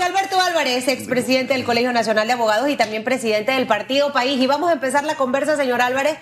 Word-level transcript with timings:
Alberto 0.00 0.40
Álvarez, 0.40 0.88
expresidente 0.88 1.52
del 1.52 1.64
Colegio 1.64 1.92
Nacional 1.92 2.26
de 2.26 2.32
Abogados 2.32 2.70
y 2.70 2.76
también 2.76 3.04
presidente 3.04 3.52
del 3.52 3.66
Partido 3.66 4.10
País. 4.10 4.40
Y 4.40 4.46
vamos 4.46 4.70
a 4.70 4.72
empezar 4.72 5.04
la 5.04 5.16
conversa, 5.16 5.54
señor 5.54 5.82
Álvarez, 5.82 6.16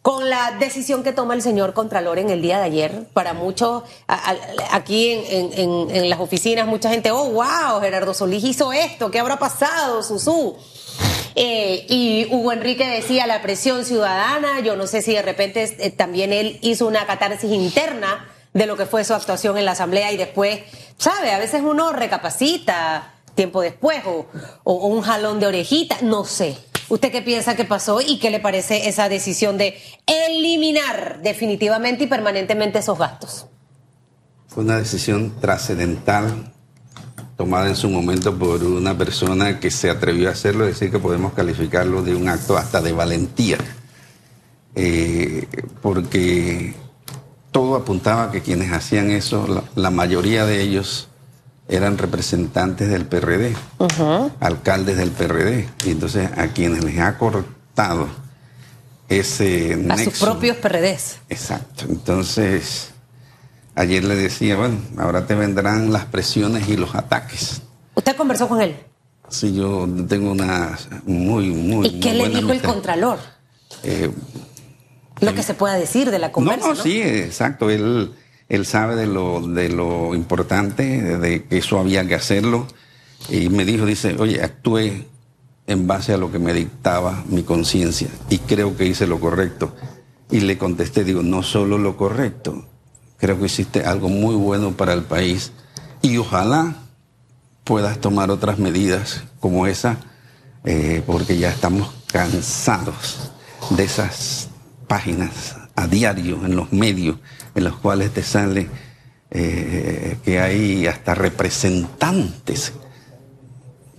con 0.00 0.30
la 0.30 0.52
decisión 0.60 1.02
que 1.02 1.12
toma 1.12 1.34
el 1.34 1.42
señor 1.42 1.74
Contralor 1.74 2.20
en 2.20 2.30
el 2.30 2.40
día 2.40 2.58
de 2.58 2.66
ayer. 2.66 3.08
Para 3.12 3.34
muchos, 3.34 3.82
aquí 4.70 5.24
en 5.28 6.08
las 6.08 6.20
oficinas, 6.20 6.68
mucha 6.68 6.88
gente, 6.88 7.10
oh, 7.10 7.30
wow, 7.30 7.80
Gerardo 7.80 8.14
Solís 8.14 8.44
hizo 8.44 8.72
esto, 8.72 9.10
¿qué 9.10 9.18
habrá 9.18 9.40
pasado, 9.40 10.04
Susú? 10.04 10.56
Eh, 11.34 11.86
y 11.88 12.28
Hugo 12.30 12.52
Enrique 12.52 12.86
decía 12.86 13.26
la 13.26 13.42
presión 13.42 13.84
ciudadana, 13.84 14.60
yo 14.60 14.76
no 14.76 14.86
sé 14.86 15.02
si 15.02 15.14
de 15.14 15.22
repente 15.22 15.76
eh, 15.78 15.90
también 15.90 16.32
él 16.32 16.60
hizo 16.62 16.86
una 16.86 17.06
catarsis 17.06 17.50
interna 17.50 18.29
de 18.52 18.66
lo 18.66 18.76
que 18.76 18.86
fue 18.86 19.04
su 19.04 19.14
actuación 19.14 19.56
en 19.58 19.64
la 19.64 19.72
asamblea 19.72 20.10
y 20.12 20.16
después, 20.16 20.60
sabe, 20.98 21.32
a 21.32 21.38
veces 21.38 21.62
uno 21.64 21.92
recapacita 21.92 23.14
tiempo 23.34 23.60
después 23.62 24.02
o, 24.06 24.26
o- 24.64 24.86
un 24.88 25.02
jalón 25.02 25.38
de 25.40 25.46
orejita, 25.46 25.96
no 26.02 26.24
sé. 26.24 26.58
¿Usted 26.88 27.12
qué 27.12 27.22
piensa 27.22 27.54
que 27.54 27.64
pasó 27.64 28.00
y 28.00 28.18
qué 28.18 28.30
le 28.30 28.40
parece 28.40 28.88
esa 28.88 29.08
decisión 29.08 29.56
de 29.56 29.78
eliminar 30.06 31.20
definitivamente 31.22 32.04
y 32.04 32.06
permanentemente 32.08 32.80
esos 32.80 32.98
gastos? 32.98 33.46
Fue 34.48 34.64
una 34.64 34.78
decisión 34.78 35.40
trascendental 35.40 36.52
tomada 37.36 37.68
en 37.68 37.76
su 37.76 37.88
momento 37.88 38.36
por 38.36 38.64
una 38.64 38.98
persona 38.98 39.60
que 39.60 39.70
se 39.70 39.88
atrevió 39.88 40.28
a 40.28 40.32
hacerlo, 40.32 40.64
es 40.66 40.72
decir, 40.74 40.90
que 40.90 40.98
podemos 40.98 41.32
calificarlo 41.32 42.02
de 42.02 42.16
un 42.16 42.28
acto 42.28 42.56
hasta 42.58 42.80
de 42.80 42.92
valentía, 42.92 43.58
Eh, 44.74 45.46
porque 45.82 46.74
todo 47.50 47.76
apuntaba 47.76 48.24
a 48.24 48.30
que 48.30 48.42
quienes 48.42 48.72
hacían 48.72 49.10
eso, 49.10 49.46
la, 49.46 49.64
la 49.74 49.90
mayoría 49.90 50.44
de 50.46 50.62
ellos 50.62 51.08
eran 51.70 51.98
representantes 51.98 52.88
del 52.88 53.06
PRD, 53.06 53.54
alcaldes 54.40 54.96
del 54.96 55.10
PRD, 55.10 55.68
y 55.84 55.90
entonces 55.90 56.28
a 56.36 56.48
quienes 56.48 56.84
les 56.84 56.98
ha 56.98 57.16
cortado 57.16 58.08
ese 59.08 59.86
A 59.88 59.98
sus 59.98 60.18
propios 60.18 60.56
PRDs. 60.56 61.18
Exacto. 61.28 61.84
Entonces, 61.88 62.90
ayer 63.74 64.04
le 64.04 64.16
decía, 64.16 64.56
bueno, 64.56 64.78
ahora 64.98 65.26
te 65.26 65.34
vendrán 65.34 65.92
las 65.92 66.06
presiones 66.06 66.68
y 66.68 66.76
los 66.76 66.94
ataques. 66.94 67.62
¿Usted 67.94 68.16
conversó 68.16 68.48
con 68.48 68.60
él? 68.60 68.76
Sí, 69.28 69.54
yo 69.54 69.88
tengo 70.08 70.32
una 70.32 70.76
muy, 71.04 71.50
muy. 71.50 71.86
¿Y 71.86 72.00
qué 72.00 72.08
muy 72.08 72.16
le 72.18 72.24
buena 72.24 72.38
dijo 72.40 72.52
el. 72.52 72.62
Contralor? 72.62 73.18
Eh, 73.84 74.10
Lo 75.20 75.34
que 75.34 75.42
se 75.42 75.54
pueda 75.54 75.74
decir 75.74 76.10
de 76.10 76.18
la 76.18 76.28
no, 76.28 76.32
conversa. 76.32 76.68
no, 76.68 76.74
¿no? 76.74 76.82
sí, 76.82 77.00
exacto. 77.02 77.70
Él, 77.70 78.12
él 78.48 78.66
sabe 78.66 78.96
de 78.96 79.06
lo, 79.06 79.46
de 79.46 79.68
lo 79.68 80.14
importante, 80.14 81.18
de 81.18 81.44
que 81.44 81.58
eso 81.58 81.78
había 81.78 82.06
que 82.06 82.14
hacerlo. 82.14 82.66
Y 83.28 83.48
me 83.48 83.64
dijo, 83.64 83.84
dice, 83.84 84.16
oye, 84.18 84.42
actué 84.42 85.06
en 85.70 85.86
base 85.86 86.12
a 86.12 86.16
lo 86.16 86.32
que 86.32 86.38
me 86.38 86.52
dictaba 86.52 87.22
mi 87.28 87.44
conciencia 87.44 88.08
y 88.28 88.38
creo 88.38 88.76
que 88.76 88.86
hice 88.86 89.06
lo 89.06 89.20
correcto. 89.20 89.74
Y 90.30 90.40
le 90.40 90.58
contesté, 90.58 91.04
digo, 91.04 91.22
no 91.22 91.42
solo 91.42 91.78
lo 91.78 91.96
correcto, 91.96 92.66
creo 93.18 93.38
que 93.38 93.46
hiciste 93.46 93.84
algo 93.84 94.08
muy 94.08 94.34
bueno 94.34 94.72
para 94.72 94.92
el 94.94 95.02
país 95.02 95.52
y 96.02 96.16
ojalá 96.16 96.74
puedas 97.64 98.00
tomar 98.00 98.30
otras 98.30 98.58
medidas 98.58 99.22
como 99.38 99.66
esa, 99.66 99.98
eh, 100.64 101.02
porque 101.06 101.38
ya 101.38 101.50
estamos 101.50 101.92
cansados 102.10 103.30
de 103.70 103.84
esas 103.84 104.39
páginas 104.94 105.54
a 105.76 105.86
diario 105.86 106.44
en 106.44 106.56
los 106.56 106.72
medios 106.72 107.16
en 107.54 107.62
los 107.62 107.76
cuales 107.76 108.10
te 108.12 108.24
sale 108.24 108.66
eh, 109.30 110.16
que 110.24 110.40
hay 110.40 110.88
hasta 110.88 111.14
representantes 111.14 112.72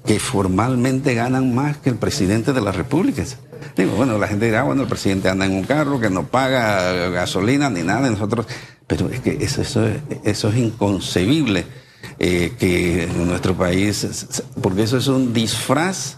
que 0.06 0.20
formalmente 0.20 1.14
ganan 1.14 1.56
más 1.56 1.78
que 1.78 1.90
el 1.92 1.96
presidente 1.96 2.52
de 2.52 2.60
la 2.60 2.74
República. 2.74 3.24
Digo, 3.78 3.92
bueno, 3.96 4.18
la 4.18 4.28
gente 4.28 4.48
dirá, 4.48 4.64
bueno, 4.64 4.82
el 4.82 4.90
presidente 4.90 5.30
anda 5.30 5.46
en 5.46 5.54
un 5.54 5.64
carro 5.64 5.98
que 6.02 6.10
no 6.10 6.28
paga 6.28 6.92
gasolina 7.10 7.70
ni 7.70 7.84
nada, 7.84 8.10
nosotros, 8.10 8.46
pero 8.86 9.08
es 9.10 9.22
que 9.22 9.38
eso, 9.40 9.62
eso, 9.62 9.88
es- 9.88 10.02
eso 10.26 10.50
es 10.50 10.58
inconcebible 10.58 11.66
eh, 12.20 12.52
que 12.60 13.04
en 13.04 13.28
nuestro 13.28 13.56
país, 13.56 14.06
porque 14.62 14.84
eso 14.84 14.98
es 14.98 15.08
un 15.08 15.34
disfraz 15.34 16.18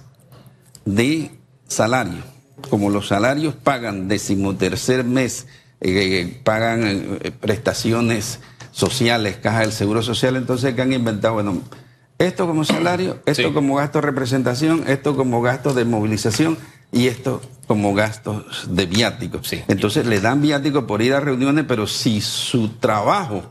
de 0.85 1.29
salario. 1.67 2.23
Como 2.69 2.89
los 2.89 3.07
salarios 3.07 3.53
pagan 3.55 4.07
decimotercer 4.07 5.03
mes, 5.03 5.47
eh, 5.81 6.39
pagan 6.43 6.81
eh, 7.21 7.31
prestaciones 7.31 8.39
sociales, 8.71 9.37
caja 9.37 9.59
del 9.59 9.71
seguro 9.71 10.01
social, 10.01 10.35
entonces 10.35 10.73
que 10.73 10.81
han 10.81 10.93
inventado, 10.93 11.35
bueno, 11.35 11.61
esto 12.17 12.47
como 12.47 12.63
salario, 12.63 13.19
esto 13.25 13.49
Sí. 13.49 13.53
como 13.53 13.75
gasto 13.75 13.99
de 13.99 14.07
representación, 14.07 14.83
esto 14.87 15.15
como 15.15 15.41
gasto 15.41 15.73
de 15.73 15.85
movilización 15.85 16.57
y 16.91 17.07
esto 17.07 17.41
como 17.67 17.93
gastos 17.93 18.67
de 18.75 18.85
viáticos. 18.85 19.47
Sí. 19.47 19.61
Entonces 19.67 20.05
le 20.05 20.19
dan 20.19 20.41
viáticos 20.41 20.85
por 20.85 21.01
ir 21.01 21.13
a 21.13 21.19
reuniones, 21.19 21.65
pero 21.67 21.87
si 21.87 22.21
su 22.21 22.69
trabajo 22.69 23.43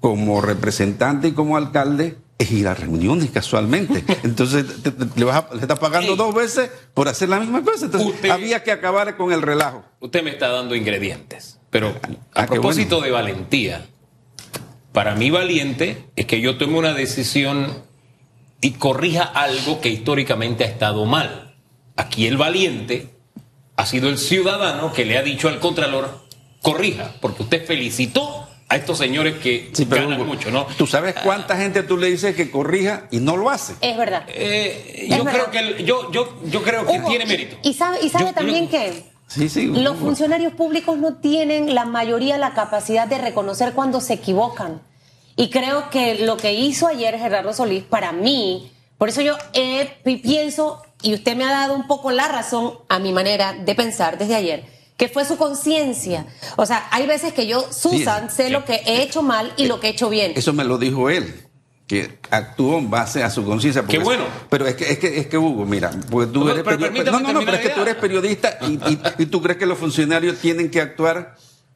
como 0.00 0.40
representante 0.40 1.28
y 1.28 1.32
como 1.32 1.56
alcalde 1.56 2.16
es 2.38 2.50
ir 2.50 2.66
a 2.68 2.74
reuniones 2.74 3.30
casualmente. 3.30 4.04
Entonces 4.24 4.82
te- 4.82 4.90
te- 4.90 5.18
le, 5.18 5.24
vas 5.24 5.44
a- 5.50 5.54
le 5.54 5.60
estás 5.62 5.78
pagando 5.78 6.12
Ey. 6.12 6.18
dos 6.18 6.34
veces 6.34 6.70
por 6.92 7.08
hacer 7.08 7.28
la 7.28 7.38
misma 7.40 7.62
cosa. 7.62 7.86
Entonces 7.86 8.08
Usted- 8.08 8.30
había 8.30 8.62
que 8.62 8.72
acabar 8.72 9.16
con 9.16 9.32
el 9.32 9.42
relajo. 9.42 9.84
Usted 10.00 10.22
me 10.22 10.30
está 10.30 10.48
dando 10.48 10.74
ingredientes. 10.74 11.58
Pero 11.70 11.88
a 12.34 12.42
Ah, 12.42 12.46
qué 12.46 12.52
propósito 12.54 12.96
bueno. 12.96 13.06
de 13.06 13.10
valentía, 13.12 13.86
para 14.92 15.14
mí 15.14 15.30
valiente 15.30 16.04
es 16.16 16.26
que 16.26 16.40
yo 16.40 16.56
tome 16.58 16.78
una 16.78 16.92
decisión 16.94 17.82
y 18.60 18.72
corrija 18.72 19.22
algo 19.24 19.80
que 19.80 19.88
históricamente 19.88 20.64
ha 20.64 20.68
estado 20.68 21.04
mal. 21.04 21.54
Aquí 21.96 22.26
el 22.26 22.36
valiente 22.36 23.10
ha 23.76 23.86
sido 23.86 24.08
el 24.08 24.18
ciudadano 24.18 24.92
que 24.92 25.04
le 25.04 25.18
ha 25.18 25.22
dicho 25.22 25.48
al 25.48 25.58
Contralor, 25.60 26.22
corrija, 26.62 27.12
porque 27.20 27.42
usted 27.42 27.66
felicitó 27.66 28.48
a 28.68 28.76
estos 28.76 28.98
señores 28.98 29.34
que 29.38 29.70
Sí, 29.72 29.84
pero 29.84 30.08
ganan 30.08 30.26
mucho, 30.26 30.50
¿no? 30.50 30.64
¿Tú 30.78 30.86
sabes 30.86 31.14
cuánta 31.22 31.56
gente 31.56 31.82
tú 31.82 31.96
le 31.96 32.08
dices 32.10 32.34
que 32.34 32.50
corrija 32.50 33.06
y 33.10 33.18
no 33.18 33.36
lo 33.36 33.50
hace? 33.50 33.74
Es 33.80 33.96
verdad. 33.96 34.24
Eh, 34.28 35.06
Es 35.08 35.16
yo, 35.16 35.24
verdad. 35.24 35.32
creo 35.32 35.50
que 35.50 35.58
el- 35.58 35.84
yo, 35.84 36.10
yo, 36.12 36.40
yo 36.46 36.62
creo 36.62 36.86
que 36.86 36.98
Hugo, 36.98 37.08
tiene 37.08 37.26
mérito. 37.26 37.56
Y 37.62 37.74
sabe, 37.74 37.98
y 38.02 38.08
sabe 38.08 38.24
Yo- 38.24 38.30
yo- 38.30 38.34
también 38.34 38.68
que 38.68 39.04
Sí, 39.28 39.48
sí. 39.48 39.66
los 39.66 39.96
Hugo. 39.96 40.06
funcionarios 40.06 40.52
públicos 40.54 40.96
no 40.98 41.14
tienen 41.16 41.74
la 41.74 41.84
mayoría 41.84 42.38
la 42.38 42.54
capacidad 42.54 43.06
de 43.06 43.18
reconocer 43.18 43.72
cuando 43.74 44.00
se 44.00 44.14
equivocan. 44.14 44.80
Y 45.36 45.50
creo 45.50 45.90
que 45.90 46.20
lo 46.24 46.36
que 46.36 46.54
hizo 46.54 46.86
ayer 46.86 47.18
Gerardo 47.18 47.52
Solís, 47.52 47.82
para 47.84 48.12
mí, 48.12 48.70
por 48.98 49.08
eso 49.08 49.20
yo 49.20 49.36
eh, 49.52 49.90
pi- 50.04 50.16
pienso, 50.18 50.80
y 51.02 51.12
usted 51.14 51.36
me 51.36 51.44
ha 51.44 51.50
dado 51.50 51.74
un 51.74 51.86
poco 51.86 52.12
la 52.12 52.28
razón 52.28 52.74
a 52.88 52.98
mi 52.98 53.12
manera 53.12 53.52
de 53.52 53.74
pensar 53.74 54.16
desde 54.16 54.36
ayer, 54.36 54.64
que 54.96 55.08
fue 55.08 55.24
su 55.24 55.36
conciencia. 55.36 56.26
O 56.56 56.66
sea, 56.66 56.86
hay 56.90 57.06
veces 57.06 57.32
que 57.32 57.46
yo, 57.46 57.66
Susan, 57.72 58.30
sé 58.30 58.46
sí. 58.46 58.52
lo 58.52 58.64
que 58.64 58.82
he 58.86 59.02
hecho 59.02 59.22
mal 59.22 59.52
y 59.56 59.66
lo 59.66 59.80
que 59.80 59.88
he 59.88 59.90
hecho 59.90 60.08
bien. 60.08 60.32
Eso 60.36 60.52
me 60.52 60.64
lo 60.64 60.78
dijo 60.78 61.10
él, 61.10 61.34
que 61.86 62.18
actuó 62.30 62.78
en 62.78 62.90
base 62.90 63.22
a 63.24 63.30
su 63.30 63.44
conciencia. 63.44 63.82
porque- 63.82 63.98
Qué 63.98 64.04
bueno. 64.04 64.24
Pero 64.48 64.66
es 64.66 64.74
que, 64.76 64.90
es 64.92 64.98
que, 64.98 65.18
es 65.18 65.26
que 65.26 65.36
Hugo, 65.36 65.64
mira, 65.64 65.90
pues 66.10 66.32
tú 66.32 66.44
No, 66.44 66.50
eres 66.52 66.62
periodista. 66.62 67.10
No, 67.10 67.20
no, 67.20 67.32
no, 67.32 67.40
pero 67.44 67.56
es 67.56 67.62
que 67.62 67.68
tú 67.70 67.80
eres 67.82 67.94
periodista 67.96 68.58
y, 68.62 68.74
y- 68.74 69.00
y 69.18 69.26
tú 69.26 69.42
crees 69.42 69.58
que 69.58 69.66
los 69.66 69.78
funcionarios 69.78 70.38
tienen 70.38 70.70
que 70.70 70.80
actuar 70.80 71.34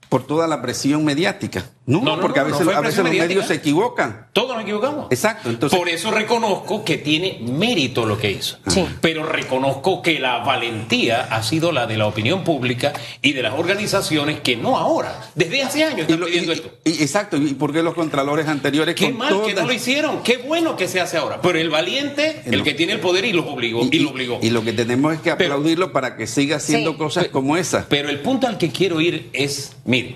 por 0.08 0.26
toda 0.26 0.46
la 0.46 0.62
presión 0.62 1.04
mediática. 1.04 1.70
No, 1.86 2.00
No, 2.02 2.16
no, 2.16 2.22
porque 2.22 2.40
no, 2.40 2.46
a 2.46 2.48
veces, 2.50 2.68
a 2.98 3.02
los 3.02 3.10
medios 3.12 3.46
se 3.46 3.54
equivocan. 3.54 4.26
Todos 4.34 4.54
nos 4.54 4.62
equivocamos. 4.62 5.06
Exacto, 5.10 5.48
entonces- 5.48 5.78
Por 5.78 5.88
eso 5.88 6.10
reconozco 6.10 6.84
que 6.84 6.98
tiene 6.98 7.38
mérito 7.48 8.04
lo 8.04 8.18
que 8.18 8.30
hizo. 8.30 8.58
Sí. 8.66 8.84
Pero 9.00 9.24
reconozco 9.24 10.02
que 10.02 10.18
la 10.20 10.38
valentía 10.38 11.22
ha 11.30 11.42
sido 11.42 11.72
la 11.72 11.86
de 11.86 11.96
la 11.96 12.06
opinión 12.06 12.44
pública 12.44 12.92
y 13.22 13.32
de 13.32 13.42
las 13.42 13.54
organizaciones 13.54 14.40
que 14.40 14.56
no 14.56 14.76
ahora, 14.76 15.30
desde 15.34 15.62
hace 15.62 15.84
años 15.84 16.00
Y 16.00 16.02
están 16.02 16.20
lo- 16.20 16.26
pidiendo 16.26 16.52
y- 16.52 16.56
esto. 16.56 16.70
y- 16.84 17.02
exacto, 17.02 17.36
¿y 17.38 17.54
por 17.54 17.72
qué 17.72 17.82
los 17.82 17.94
contralores 17.94 18.48
anteriores 18.48 18.94
Qué 18.94 19.06
con 19.06 19.16
mal 19.18 19.42
que 19.46 19.54
no 19.54 19.66
lo 19.66 19.72
hicieron, 19.72 20.22
qué 20.22 20.36
bueno 20.38 20.76
que 20.76 20.88
se 20.88 21.00
hace 21.00 21.16
ahora. 21.16 21.40
Pero 21.40 21.58
el 21.58 21.70
valiente, 21.70 22.42
el 22.44 22.62
que 22.62 22.74
tiene 22.74 22.92
el 22.92 23.00
poder 23.00 23.24
y 23.24 23.32
los 23.32 23.46
obligó. 23.46 23.86
Y, 23.90 23.98
lo 24.00 24.10
obligó. 24.10 24.38
y 24.42 24.50
lo 24.50 24.62
que 24.62 24.72
tenemos 24.74 25.14
es 25.14 25.20
que 25.20 25.34
Pero- 25.36 25.54
aplaudirlo 25.54 25.92
para 25.92 26.16
que 26.16 26.26
siga 26.26 26.56
haciendo 26.56 26.92
Sí. 26.92 26.98
cosas 26.98 27.28
como 27.28 27.56
esa. 27.56 27.86
Pero 27.88 28.10
el 28.10 28.20
punto 28.20 28.46
al 28.46 28.58
que 28.58 28.70
quiero 28.70 29.00
ir 29.00 29.30
es, 29.32 29.72
mire, 29.86 30.07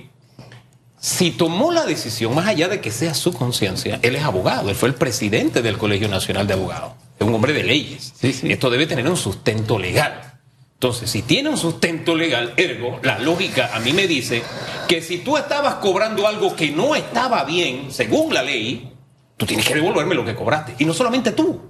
si 1.02 1.32
tomó 1.32 1.72
la 1.72 1.84
decisión, 1.84 2.32
más 2.32 2.46
allá 2.46 2.68
de 2.68 2.80
que 2.80 2.92
sea 2.92 3.12
su 3.14 3.32
conciencia, 3.32 3.98
él 4.02 4.14
es 4.14 4.22
abogado, 4.22 4.70
él 4.70 4.76
fue 4.76 4.88
el 4.88 4.94
presidente 4.94 5.60
del 5.60 5.76
Colegio 5.76 6.06
Nacional 6.06 6.46
de 6.46 6.54
Abogados, 6.54 6.92
es 7.18 7.26
un 7.26 7.34
hombre 7.34 7.52
de 7.52 7.64
leyes. 7.64 8.12
Sí, 8.14 8.32
sí. 8.32 8.52
Esto 8.52 8.70
debe 8.70 8.86
tener 8.86 9.08
un 9.08 9.16
sustento 9.16 9.80
legal. 9.80 10.38
Entonces, 10.74 11.10
si 11.10 11.22
tiene 11.22 11.48
un 11.48 11.56
sustento 11.56 12.14
legal, 12.14 12.54
ergo, 12.56 13.00
la 13.02 13.18
lógica 13.18 13.72
a 13.74 13.80
mí 13.80 13.92
me 13.92 14.06
dice 14.06 14.44
que 14.86 15.02
si 15.02 15.18
tú 15.18 15.36
estabas 15.36 15.74
cobrando 15.76 16.28
algo 16.28 16.54
que 16.54 16.70
no 16.70 16.94
estaba 16.94 17.42
bien, 17.42 17.90
según 17.90 18.32
la 18.32 18.44
ley, 18.44 18.92
tú 19.36 19.44
tienes 19.44 19.66
que 19.66 19.74
devolverme 19.74 20.14
lo 20.14 20.24
que 20.24 20.36
cobraste. 20.36 20.76
Y 20.78 20.84
no 20.84 20.94
solamente 20.94 21.32
tú, 21.32 21.62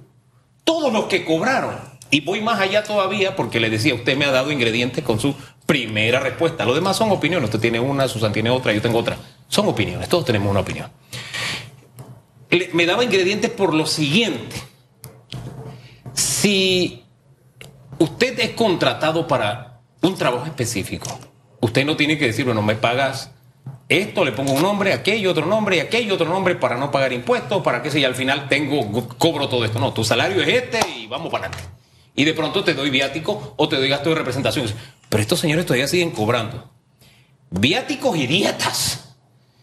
todos 0.63 0.93
los 0.93 1.05
que 1.05 1.25
cobraron. 1.25 1.75
Y 2.11 2.21
voy 2.21 2.39
más 2.39 2.59
allá 2.59 2.83
todavía 2.83 3.35
porque 3.35 3.59
le 3.59 3.71
decía, 3.71 3.95
usted 3.95 4.15
me 4.15 4.25
ha 4.25 4.31
dado 4.31 4.51
ingredientes 4.51 5.03
con 5.03 5.19
su 5.19 5.35
primera 5.65 6.19
respuesta. 6.19 6.65
Lo 6.65 6.73
demás 6.73 6.97
son 6.97 7.11
opiniones. 7.11 7.45
Usted 7.45 7.59
tiene 7.59 7.79
una, 7.79 8.07
Susan 8.07 8.33
tiene 8.33 8.49
otra, 8.49 8.73
yo 8.73 8.81
tengo 8.81 8.99
otra. 8.99 9.17
Son 9.47 9.67
opiniones, 9.67 10.09
todos 10.09 10.25
tenemos 10.25 10.49
una 10.49 10.61
opinión. 10.61 10.91
me 12.73 12.85
daba 12.85 13.03
ingredientes 13.03 13.51
por 13.51 13.73
lo 13.73 13.85
siguiente. 13.85 14.55
Si 16.13 17.03
usted 17.99 18.39
es 18.39 18.49
contratado 18.51 19.27
para 19.27 19.81
un 20.01 20.15
trabajo 20.15 20.45
específico, 20.45 21.19
usted 21.61 21.85
no 21.85 21.95
tiene 21.95 22.17
que 22.17 22.27
decir, 22.27 22.45
bueno, 22.45 22.61
me 22.61 22.75
pagas 22.75 23.31
esto, 23.89 24.23
le 24.25 24.31
pongo 24.31 24.53
un 24.53 24.61
nombre, 24.61 24.93
aquello 24.93 25.31
otro 25.31 25.45
nombre 25.45 25.81
aquello 25.81 26.15
otro 26.15 26.27
nombre 26.27 26.55
para 26.55 26.77
no 26.77 26.91
pagar 26.91 27.13
impuestos, 27.13 27.61
para 27.61 27.81
que 27.81 27.91
si 27.91 28.03
al 28.03 28.15
final 28.15 28.47
tengo, 28.47 29.07
cobro 29.17 29.49
todo 29.49 29.65
esto. 29.65 29.79
No, 29.79 29.93
tu 29.93 30.03
salario 30.03 30.41
es 30.41 30.47
este 30.47 30.79
y 30.97 31.07
vamos 31.07 31.31
para 31.31 31.47
adelante. 31.47 31.69
Y 32.15 32.25
de 32.25 32.33
pronto 32.33 32.63
te 32.63 32.73
doy 32.73 32.89
viático 32.89 33.53
o 33.57 33.67
te 33.67 33.75
doy 33.75 33.89
gasto 33.89 34.09
de 34.09 34.15
representación. 34.15 34.65
Pero 35.13 35.21
estos 35.21 35.39
señores 35.41 35.67
todavía 35.67 35.87
siguen 35.87 36.09
cobrando. 36.09 36.71
Viáticos 37.51 38.17
y 38.17 38.25
dietas. 38.25 39.13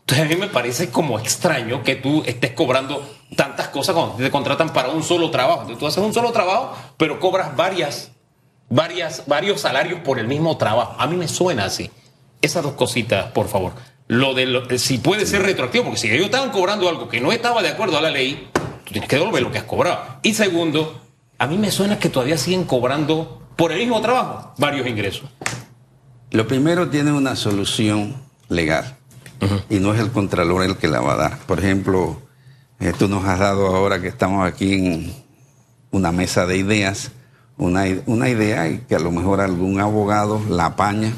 Entonces 0.02 0.25
a 0.25 0.29
mí 0.29 0.37
me 0.37 0.47
parece 0.47 0.91
como 0.91 1.19
extraño 1.19 1.82
que 1.82 1.97
tú 1.97 2.23
estés 2.25 2.52
cobrando 2.52 3.05
tantas 3.35 3.67
cosas 3.67 3.97
cuando 3.97 4.14
te 4.14 4.31
contratan 4.31 4.73
para 4.73 4.91
un 4.91 5.02
solo 5.02 5.29
trabajo. 5.32 5.62
Entonces 5.62 5.79
tú 5.81 5.87
haces 5.88 6.05
un 6.05 6.14
solo 6.14 6.31
trabajo, 6.31 6.76
pero 6.97 7.19
cobras 7.19 7.56
varias, 7.56 8.12
varias, 8.69 9.25
varios 9.26 9.61
salarios 9.62 9.99
por 10.05 10.20
el 10.20 10.29
mismo 10.29 10.56
trabajo. 10.56 10.94
A 11.00 11.08
mí 11.08 11.17
me 11.17 11.26
suena 11.26 11.64
así. 11.64 11.91
Esas 12.41 12.62
dos 12.62 12.75
cositas, 12.75 13.32
por 13.32 13.49
favor. 13.49 13.73
Lo 14.06 14.35
de 14.35 14.47
lo- 14.47 14.79
si 14.79 14.99
puede 14.99 15.26
ser 15.26 15.43
retroactivo, 15.43 15.82
porque 15.87 15.99
si 15.99 16.12
ellos 16.12 16.26
estaban 16.26 16.50
cobrando 16.50 16.88
algo 16.88 17.08
que 17.08 17.20
no 17.20 17.32
estaba 17.32 17.61
de 17.61 17.70
acuerdo 17.70 17.99
a 17.99 18.02
la 18.02 18.11
ley, 18.11 18.49
tú 18.85 18.93
tienes 18.93 19.08
que 19.11 19.17
devolver 19.17 19.43
lo 19.43 19.50
que 19.50 19.58
has 19.58 19.64
cobrado. 19.64 20.00
Y 20.23 20.32
segundo, 20.35 21.00
a 21.38 21.49
mí 21.49 21.58
me 21.58 21.73
suena 21.73 21.99
que 21.99 22.08
todavía 22.08 22.38
siguen 22.38 22.62
cobrando 22.67 23.43
por 23.61 23.73
el 23.73 23.79
mismo 23.79 24.01
trabajo 24.01 24.55
varios 24.57 24.87
ingresos. 24.87 25.29
Lo 26.31 26.49
primero 26.49 26.89
tiene 26.89 27.12
una 27.12 27.37
solución 27.37 28.17
legal 28.49 28.97
y 29.69 29.81
no 29.81 29.93
es 29.93 30.01
el 30.01 30.11
contralor 30.11 30.62
el 30.62 30.79
que 30.79 30.89
la 30.89 31.03
va 31.03 31.12
a 31.12 31.17
dar. 31.17 31.39
Por 31.41 31.59
ejemplo, 31.59 32.23
eh, 32.79 32.95
tú 32.99 33.07
nos 33.07 33.23
has 33.27 33.39
dado 33.39 33.67
ahora 33.67 34.01
que 34.01 34.09
estamos 34.09 34.47
aquí 34.47 34.73
en 34.73 35.12
una 35.91 36.11
mesa 36.11 36.47
de 36.47 36.57
ideas, 36.57 37.11
una, 37.59 37.85
una 38.07 38.31
idea 38.31 38.67
y 38.67 38.79
que 38.79 38.97
a 38.97 38.99
lo 38.99 39.11
mejor 39.11 39.43
algún 39.43 39.79
abogado 39.79 40.41
la 40.49 40.65
apaña 40.65 41.12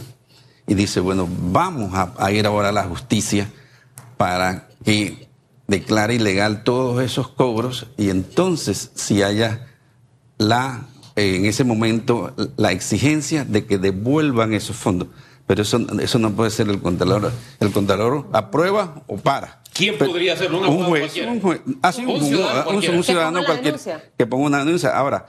y 0.67 0.75
dice, 0.75 0.99
bueno, 0.99 1.29
vamos 1.31 1.95
a, 1.95 2.13
a 2.19 2.33
ir 2.33 2.45
ahora 2.45 2.71
a 2.71 2.73
la 2.73 2.83
justicia 2.83 3.49
para 4.17 4.67
que 4.85 5.29
declare 5.69 6.17
ilegal 6.17 6.65
todos 6.65 7.05
esos 7.05 7.29
cobros 7.29 7.87
y 7.97 8.11
entonces 8.11 8.91
si 8.97 9.23
haya 9.23 9.69
la 10.39 10.89
en 11.17 11.45
ese 11.47 11.65
momento 11.65 12.35
la 12.57 12.73
exigencia 12.73 13.45
de 13.45 13.65
que 13.67 13.79
devuelvan 13.79 14.55
esos 14.55 14.77
fondos. 14.77 15.09
Pero 15.47 15.63
eso, 15.63 15.79
eso 16.01 16.19
no 16.19 16.31
puede 16.33 16.51
ser 16.51 16.69
el 16.69 16.81
contralor. 16.81 17.31
El 17.61 17.73
contralor 17.73 18.29
aprueba 18.33 19.03
o 19.07 19.17
para. 19.19 19.61
¿Quién 19.75 19.97
Pero- 19.99 20.11
podría 20.13 20.35
hacerlo? 20.35 20.61
Un 20.61 20.67
Un 20.67 20.85
juez, 20.85 21.03
cualquiera. 21.03 21.33
un 21.33 21.41
juez. 21.41 21.61
Así, 21.83 22.05
Un 22.05 22.11
un, 22.11 22.21
ciudadano 22.25 22.59
un- 22.61 22.65
cualquiera. 22.65 22.97
un 22.97 23.05
ciudadano 23.05 23.41
que 24.17 24.27
ponga 24.27 24.47
una 24.47 24.59
denuncia. 24.65 24.97
Ahora, 24.97 25.27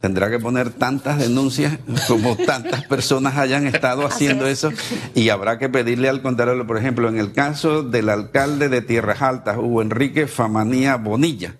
tendrá 0.00 0.30
que 0.30 0.38
poner 0.38 0.70
tantas 0.70 1.18
denuncias 1.18 1.78
como 2.08 2.36
tantas 2.36 2.84
personas 2.84 3.36
hayan 3.36 3.66
estado 3.66 4.06
haciendo 4.06 4.46
eso 4.46 4.70
y 5.14 5.28
habrá 5.28 5.58
que 5.58 5.68
pedirle 5.68 6.08
al 6.08 6.22
contralor, 6.22 6.66
por 6.66 6.78
ejemplo, 6.78 7.08
en 7.08 7.18
el 7.18 7.32
caso 7.32 7.82
del 7.82 8.08
alcalde 8.08 8.68
de 8.70 8.80
Tierras 8.80 9.20
Altas, 9.20 9.58
Hugo 9.58 9.82
Enrique 9.82 10.26
Famanía 10.26 10.96
Bonilla, 10.96 11.56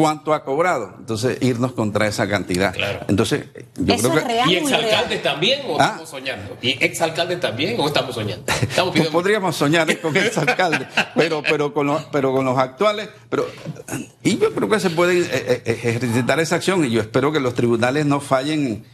¿cuánto 0.00 0.32
ha 0.32 0.44
cobrado? 0.44 0.94
Entonces, 0.98 1.38
irnos 1.40 1.72
contra 1.72 2.06
esa 2.06 2.28
cantidad. 2.28 2.72
Claro. 2.72 3.00
Entonces, 3.08 3.46
yo 3.76 3.94
Eso 3.94 4.10
creo 4.10 4.18
es 4.18 4.22
que... 4.24 4.32
real. 4.32 4.50
¿Y 4.50 4.56
exalcaldes 4.56 5.22
también 5.22 5.60
o 5.66 5.76
Ah. 5.80 5.84
estamos 5.86 6.08
soñando? 6.08 6.56
¿Y 6.62 6.84
exalcaldes 6.84 7.40
también 7.40 7.80
o 7.80 7.86
estamos 7.86 8.14
soñando? 8.14 8.44
Estamos 8.52 8.74
Pues 8.74 8.92
pidiendo... 8.92 9.10
podríamos 9.12 9.56
soñar 9.56 9.98
con 10.00 10.16
el 10.16 10.30
alcalde, 10.36 10.86
pero, 11.16 11.42
pero, 11.42 11.74
con 11.74 11.86
los, 11.88 12.02
pero 12.12 12.32
con 12.32 12.44
los 12.44 12.56
actuales, 12.58 13.08
pero 13.28 13.46
y 14.22 14.38
yo 14.38 14.54
creo 14.54 14.68
que 14.68 14.78
se 14.80 14.90
puede 14.90 15.18
eh, 15.20 15.28
eh, 15.64 15.80
ejercitar 15.84 16.38
esa 16.40 16.56
acción 16.56 16.84
y 16.84 16.90
yo 16.90 17.00
espero 17.00 17.32
que 17.32 17.40
los 17.40 17.54
tribunales 17.54 18.06
no 18.06 18.20
fallen 18.20 18.84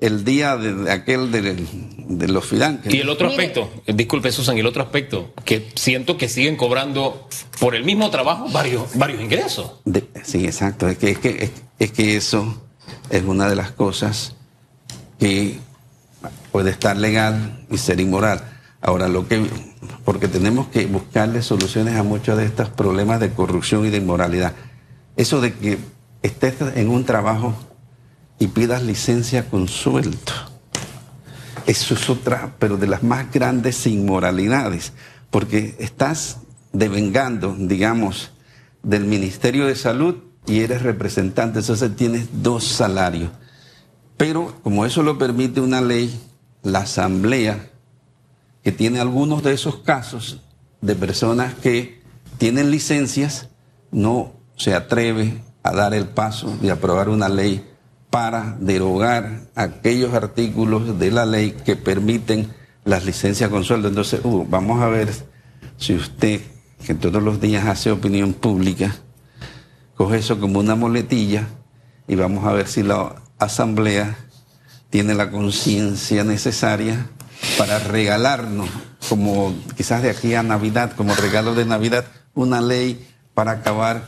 el 0.00 0.24
día 0.24 0.56
de, 0.56 0.74
de 0.74 0.90
aquel 0.92 1.30
de, 1.32 1.66
de 2.08 2.28
los 2.28 2.44
fidanques. 2.44 2.92
Y 2.92 2.98
el 3.00 3.08
otro 3.08 3.28
Mire. 3.30 3.42
aspecto, 3.46 3.70
eh, 3.86 3.92
disculpe 3.94 4.30
Susan, 4.32 4.56
y 4.56 4.60
el 4.60 4.66
otro 4.66 4.82
aspecto, 4.82 5.32
que 5.44 5.70
siento 5.76 6.16
que 6.16 6.28
siguen 6.28 6.56
cobrando 6.56 7.28
por 7.60 7.74
el 7.74 7.84
mismo 7.84 8.10
trabajo 8.10 8.48
varios, 8.50 8.96
varios 8.96 9.20
ingresos. 9.22 9.72
De- 9.84 10.06
sí, 10.24 10.44
exacto. 10.44 10.88
Es 10.88 10.98
que, 10.98 11.10
es, 11.12 11.18
que, 11.18 11.28
es, 11.44 11.50
es 11.78 11.92
que 11.92 12.16
eso 12.16 12.62
es 13.10 13.22
una 13.22 13.48
de 13.48 13.56
las 13.56 13.70
cosas 13.70 14.34
que 15.18 15.58
puede 16.52 16.70
estar 16.70 16.96
legal 16.96 17.64
y 17.70 17.78
ser 17.78 18.00
inmoral. 18.00 18.50
Ahora, 18.80 19.08
lo 19.08 19.26
que. 19.26 19.46
Porque 20.04 20.28
tenemos 20.28 20.66
que 20.68 20.84
buscarle 20.86 21.40
soluciones 21.40 21.96
a 21.96 22.02
muchos 22.02 22.36
de 22.36 22.44
estos 22.44 22.68
problemas 22.68 23.20
de 23.20 23.30
corrupción 23.30 23.86
y 23.86 23.90
de 23.90 23.98
inmoralidad. 23.98 24.52
Eso 25.16 25.40
de 25.40 25.54
que 25.54 25.78
estés 26.22 26.54
en 26.74 26.90
un 26.90 27.04
trabajo 27.04 27.54
y 28.38 28.48
pidas 28.48 28.82
licencia 28.82 29.48
con 29.48 29.68
sueldo. 29.68 30.18
Eso 31.66 31.94
es 31.94 32.10
otra, 32.10 32.54
pero 32.58 32.76
de 32.76 32.86
las 32.86 33.02
más 33.02 33.32
grandes 33.32 33.86
inmoralidades, 33.86 34.92
porque 35.30 35.76
estás 35.78 36.38
devengando, 36.72 37.56
digamos, 37.58 38.32
del 38.82 39.04
Ministerio 39.04 39.66
de 39.66 39.76
Salud 39.76 40.16
y 40.46 40.60
eres 40.60 40.82
representante, 40.82 41.60
entonces 41.60 41.96
tienes 41.96 42.28
dos 42.42 42.64
salarios. 42.64 43.30
Pero 44.16 44.54
como 44.62 44.84
eso 44.84 45.02
lo 45.02 45.16
permite 45.16 45.60
una 45.60 45.80
ley, 45.80 46.20
la 46.62 46.80
Asamblea, 46.80 47.70
que 48.62 48.72
tiene 48.72 49.00
algunos 49.00 49.42
de 49.42 49.54
esos 49.54 49.76
casos 49.76 50.40
de 50.80 50.94
personas 50.94 51.54
que 51.54 52.02
tienen 52.38 52.70
licencias, 52.70 53.48
no 53.90 54.32
se 54.56 54.74
atreve 54.74 55.42
a 55.62 55.72
dar 55.72 55.94
el 55.94 56.06
paso 56.06 56.56
de 56.60 56.70
aprobar 56.70 57.08
una 57.08 57.28
ley 57.28 57.64
para 58.14 58.56
derogar 58.60 59.40
aquellos 59.56 60.14
artículos 60.14 61.00
de 61.00 61.10
la 61.10 61.26
ley 61.26 61.50
que 61.50 61.74
permiten 61.74 62.48
las 62.84 63.04
licencias 63.04 63.50
con 63.50 63.64
sueldo. 63.64 63.88
Entonces, 63.88 64.20
vamos 64.22 64.80
a 64.80 64.86
ver 64.86 65.12
si 65.78 65.96
usted, 65.96 66.40
que 66.86 66.94
todos 66.94 67.20
los 67.20 67.40
días 67.40 67.66
hace 67.66 67.90
opinión 67.90 68.32
pública, 68.32 68.94
coge 69.96 70.18
eso 70.18 70.38
como 70.38 70.60
una 70.60 70.76
moletilla 70.76 71.48
y 72.06 72.14
vamos 72.14 72.44
a 72.44 72.52
ver 72.52 72.68
si 72.68 72.84
la 72.84 73.16
asamblea 73.40 74.16
tiene 74.90 75.16
la 75.16 75.32
conciencia 75.32 76.22
necesaria 76.22 77.08
para 77.58 77.80
regalarnos, 77.80 78.68
como 79.08 79.56
quizás 79.76 80.04
de 80.04 80.10
aquí 80.10 80.36
a 80.36 80.44
Navidad, 80.44 80.92
como 80.92 81.16
regalo 81.16 81.56
de 81.56 81.64
Navidad, 81.64 82.04
una 82.32 82.60
ley 82.60 83.04
para 83.34 83.50
acabar. 83.50 84.04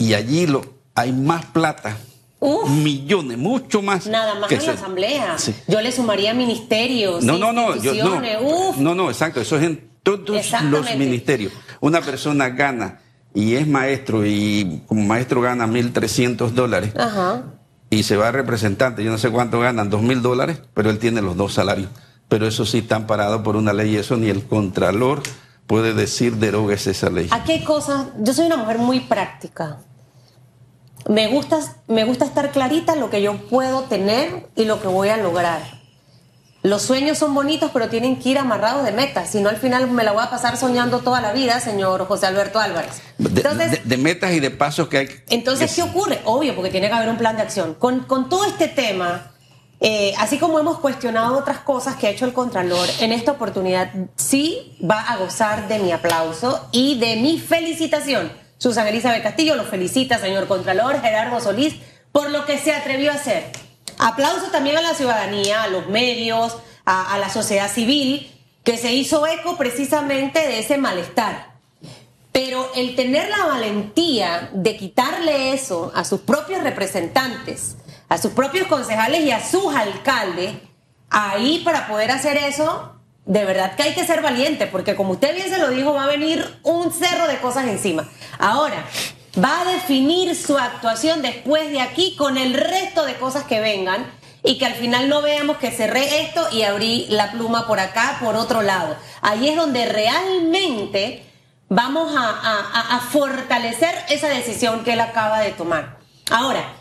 Y 0.00 0.14
allí 0.14 0.48
lo, 0.48 0.74
hay 0.96 1.12
más 1.12 1.46
plata, 1.46 1.96
Uf. 2.38 2.68
millones, 2.68 3.38
mucho 3.38 3.80
más. 3.82 4.06
Nada 4.06 4.34
más 4.34 4.48
que 4.48 4.56
en 4.56 4.60
se- 4.60 4.66
la 4.68 4.72
asamblea. 4.74 5.38
Sí. 5.38 5.54
Yo 5.68 5.80
le 5.80 5.90
sumaría 5.92 6.34
ministerios, 6.34 7.24
No, 7.24 7.38
no, 7.38 7.52
no, 7.52 7.76
yo, 7.76 7.94
no. 7.94 8.20
Uf. 8.42 8.76
no, 8.78 8.94
no, 8.94 9.10
exacto, 9.10 9.40
eso 9.40 9.56
es 9.56 9.64
en 9.64 9.88
todos 10.02 10.52
los 10.70 10.96
ministerios. 10.96 11.52
Una 11.80 12.00
persona 12.00 12.50
gana 12.50 13.00
y 13.34 13.54
es 13.54 13.66
maestro 13.66 14.24
y 14.26 14.82
como 14.86 15.02
maestro 15.04 15.40
gana 15.40 15.66
1.300 15.66 16.50
dólares 16.52 16.92
Ajá. 16.96 17.42
y 17.90 18.02
se 18.02 18.16
va 18.16 18.28
a 18.28 18.32
representante, 18.32 19.02
yo 19.02 19.10
no 19.10 19.18
sé 19.18 19.30
cuánto 19.30 19.58
ganan, 19.60 19.90
2.000 19.90 20.20
dólares, 20.22 20.60
pero 20.74 20.90
él 20.90 20.98
tiene 20.98 21.22
los 21.22 21.36
dos 21.36 21.54
salarios. 21.54 21.88
Pero 22.28 22.46
eso 22.46 22.66
sí 22.66 22.78
está 22.78 22.96
amparado 22.96 23.42
por 23.42 23.56
una 23.56 23.72
ley 23.72 23.94
y 23.94 23.96
eso 23.96 24.16
ni 24.16 24.28
el 24.28 24.44
contralor 24.44 25.22
puede 25.66 25.94
decir 25.94 26.36
derogues 26.36 26.86
esa 26.86 27.08
ley. 27.10 27.28
Aquí 27.30 27.52
hay 27.52 27.64
cosas. 27.64 28.08
Yo 28.20 28.32
soy 28.34 28.46
una 28.46 28.56
mujer 28.56 28.78
muy 28.78 29.00
práctica. 29.00 29.78
Me 31.08 31.28
gusta, 31.28 31.60
me 31.88 32.04
gusta 32.04 32.24
estar 32.24 32.50
clarita 32.50 32.96
lo 32.96 33.10
que 33.10 33.22
yo 33.22 33.36
puedo 33.48 33.82
tener 33.82 34.48
y 34.56 34.64
lo 34.64 34.80
que 34.80 34.88
voy 34.88 35.08
a 35.08 35.16
lograr. 35.16 35.60
Los 36.62 36.82
sueños 36.82 37.16
son 37.18 37.32
bonitos, 37.32 37.70
pero 37.72 37.88
tienen 37.88 38.16
que 38.18 38.30
ir 38.30 38.38
amarrados 38.38 38.84
de 38.84 38.90
metas. 38.90 39.30
Si 39.30 39.40
no, 39.40 39.48
al 39.48 39.56
final 39.56 39.88
me 39.88 40.02
la 40.02 40.10
voy 40.10 40.24
a 40.24 40.30
pasar 40.30 40.56
soñando 40.56 40.98
toda 40.98 41.20
la 41.20 41.32
vida, 41.32 41.60
señor 41.60 42.08
José 42.08 42.26
Alberto 42.26 42.58
Álvarez. 42.58 43.02
De, 43.18 43.28
Entonces, 43.40 43.70
de- 43.70 43.80
de 43.84 43.96
metas 43.98 44.32
y 44.32 44.40
de 44.40 44.50
pasos 44.50 44.88
que 44.88 44.98
hay. 44.98 45.06
que- 45.06 45.22
entonces, 45.30 45.72
¿qué 45.76 45.82
ocurre? 45.82 46.20
Obvio, 46.24 46.56
porque 46.56 46.70
tiene 46.70 46.88
que 46.88 46.94
haber 46.94 47.08
un 47.08 47.18
plan 47.18 47.36
de 47.36 47.42
acción. 47.42 47.74
Con, 47.74 48.00
con 48.00 48.28
todo 48.28 48.44
este 48.46 48.66
tema, 48.66 49.30
eh, 49.78 50.12
así 50.18 50.38
como 50.38 50.58
hemos 50.58 50.80
cuestionado 50.80 51.38
otras 51.38 51.58
cosas 51.58 51.94
que 51.94 52.08
ha 52.08 52.10
hecho 52.10 52.24
el 52.24 52.32
Contralor, 52.32 52.88
en 52.98 53.12
esta 53.12 53.30
oportunidad 53.32 53.92
sí 54.16 54.76
va 54.82 55.02
a 55.02 55.18
gozar 55.18 55.68
de 55.68 55.78
mi 55.78 55.92
aplauso 55.92 56.66
y 56.72 56.98
de 56.98 57.14
mi 57.14 57.38
felicitación. 57.38 58.32
Susan 58.58 58.86
Elizabeth 58.86 59.22
Castillo 59.22 59.54
lo 59.54 59.64
felicita, 59.64 60.18
señor 60.18 60.48
Contralor, 60.48 61.00
Gerardo 61.00 61.40
Solís, 61.40 61.74
por 62.12 62.30
lo 62.30 62.46
que 62.46 62.58
se 62.58 62.72
atrevió 62.72 63.12
a 63.12 63.16
hacer. 63.16 63.52
Aplauso 63.98 64.46
también 64.50 64.78
a 64.78 64.82
la 64.82 64.94
ciudadanía, 64.94 65.62
a 65.62 65.68
los 65.68 65.88
medios, 65.88 66.56
a, 66.84 67.14
a 67.14 67.18
la 67.18 67.28
sociedad 67.28 67.70
civil, 67.70 68.32
que 68.64 68.78
se 68.78 68.92
hizo 68.92 69.26
eco 69.26 69.56
precisamente 69.56 70.40
de 70.40 70.58
ese 70.58 70.78
malestar. 70.78 71.54
Pero 72.32 72.70
el 72.74 72.96
tener 72.96 73.28
la 73.30 73.46
valentía 73.46 74.50
de 74.52 74.76
quitarle 74.76 75.52
eso 75.52 75.92
a 75.94 76.04
sus 76.04 76.20
propios 76.20 76.62
representantes, 76.62 77.76
a 78.08 78.18
sus 78.18 78.32
propios 78.32 78.66
concejales 78.66 79.20
y 79.20 79.30
a 79.30 79.44
sus 79.44 79.74
alcaldes, 79.74 80.54
ahí 81.10 81.62
para 81.64 81.86
poder 81.86 82.10
hacer 82.10 82.36
eso, 82.36 82.95
de 83.26 83.44
verdad 83.44 83.74
que 83.74 83.82
hay 83.82 83.94
que 83.94 84.06
ser 84.06 84.22
valiente, 84.22 84.68
porque 84.68 84.94
como 84.94 85.12
usted 85.12 85.34
bien 85.34 85.50
se 85.50 85.58
lo 85.58 85.70
dijo, 85.70 85.92
va 85.92 86.04
a 86.04 86.08
venir 86.08 86.58
un 86.62 86.92
cerro 86.92 87.26
de 87.26 87.38
cosas 87.38 87.66
encima. 87.66 88.08
Ahora, 88.38 88.84
va 89.42 89.62
a 89.62 89.72
definir 89.72 90.34
su 90.36 90.56
actuación 90.56 91.22
después 91.22 91.70
de 91.70 91.80
aquí 91.80 92.14
con 92.16 92.38
el 92.38 92.54
resto 92.54 93.04
de 93.04 93.16
cosas 93.16 93.44
que 93.44 93.60
vengan 93.60 94.06
y 94.44 94.58
que 94.58 94.66
al 94.66 94.74
final 94.74 95.08
no 95.08 95.22
veamos 95.22 95.56
que 95.56 95.72
cerré 95.72 96.22
esto 96.22 96.46
y 96.52 96.62
abrí 96.62 97.06
la 97.10 97.32
pluma 97.32 97.66
por 97.66 97.80
acá, 97.80 98.18
por 98.22 98.36
otro 98.36 98.62
lado. 98.62 98.96
Ahí 99.22 99.48
es 99.48 99.56
donde 99.56 99.86
realmente 99.86 101.24
vamos 101.68 102.14
a, 102.16 103.00
fortalecer 103.10 103.92
esa 104.08 104.28
decisión 104.28 104.84
que 104.84 104.92
él 104.92 105.00
acaba 105.00 105.40
de 105.40 105.50
tomar. 105.50 105.98
Ahora, 106.30 106.74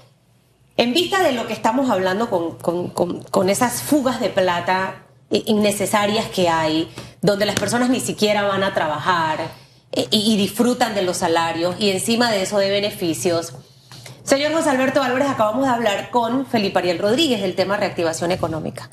en 0.77 0.93
vista 0.93 1.23
de 1.23 1.31
lo 1.31 1.47
que 1.47 1.53
estamos 1.53 1.89
hablando 1.89 2.29
con 2.29 3.49
esas 3.49 3.81
fugas 3.81 4.19
de 4.19 4.29
plata 4.29 5.04
innecesarias 5.45 6.27
que 6.27 6.49
hay, 6.49 6.89
donde 7.21 7.45
las 7.45 7.55
personas 7.55 7.89
ni 7.89 7.99
siquiera 7.99 8.43
van 8.43 8.63
a 8.63 8.73
trabajar 8.73 9.39
eh, 9.91 10.07
y, 10.11 10.37
disfrutan 10.37 10.95
de 10.95 11.01
los 11.01 11.17
salarios 11.17 11.75
y 11.79 11.89
encima 11.89 12.31
de 12.31 12.43
eso 12.43 12.57
de 12.57 12.69
beneficios. 12.69 13.53
Señor 14.23 14.53
José 14.53 14.69
Alberto 14.69 15.01
Álvarez, 15.01 15.29
acabamos 15.29 15.65
de 15.65 15.71
hablar 15.71 16.09
con 16.11 16.45
Felipe 16.45 16.79
Ariel 16.79 16.99
Rodríguez 16.99 17.41
del 17.41 17.55
tema 17.55 17.77
reactivación 17.77 18.31
económica. 18.31 18.89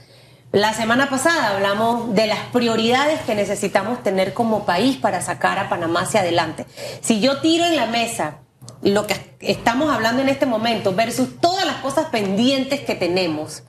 La 0.53 0.75
semana 0.75 1.09
pasada 1.09 1.57
hablamos 1.57 2.15
de 2.15 2.27
las 2.27 2.39
prioridades 2.53 3.21
que 3.23 3.35
necesitamos 3.35 4.03
tener 4.03 4.35
como 4.35 4.67
país 4.67 4.99
para 4.99 5.23
sacar 5.23 5.59
a 5.59 5.71
Panamá 5.71 6.03
hacia 6.03 6.21
adelante. 6.21 6.67
Si 7.01 7.21
yo 7.21 7.41
tiro 7.41 7.65
en 7.65 7.77
la 7.77 7.87
mesa 7.87 8.41
lo 8.83 9.07
que 9.07 9.37
estamos 9.41 9.91
hablando 9.91 10.21
en 10.21 10.29
este 10.29 10.45
momento 10.45 10.95
versus 10.95 11.41
todas 11.41 11.65
las 11.65 11.77
cosas 11.77 12.07
pendientes 12.11 12.81
que 12.81 12.95
tenemos, 12.95 13.63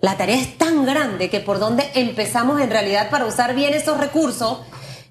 la 0.00 0.16
tarea 0.16 0.36
es 0.36 0.56
tan 0.56 0.84
grande 0.86 1.28
que 1.28 1.40
por 1.40 1.58
dónde 1.58 1.90
empezamos 1.94 2.60
en 2.60 2.70
realidad 2.70 3.10
para 3.10 3.26
usar 3.26 3.54
bien 3.54 3.74
esos 3.74 3.98
recursos, 3.98 4.60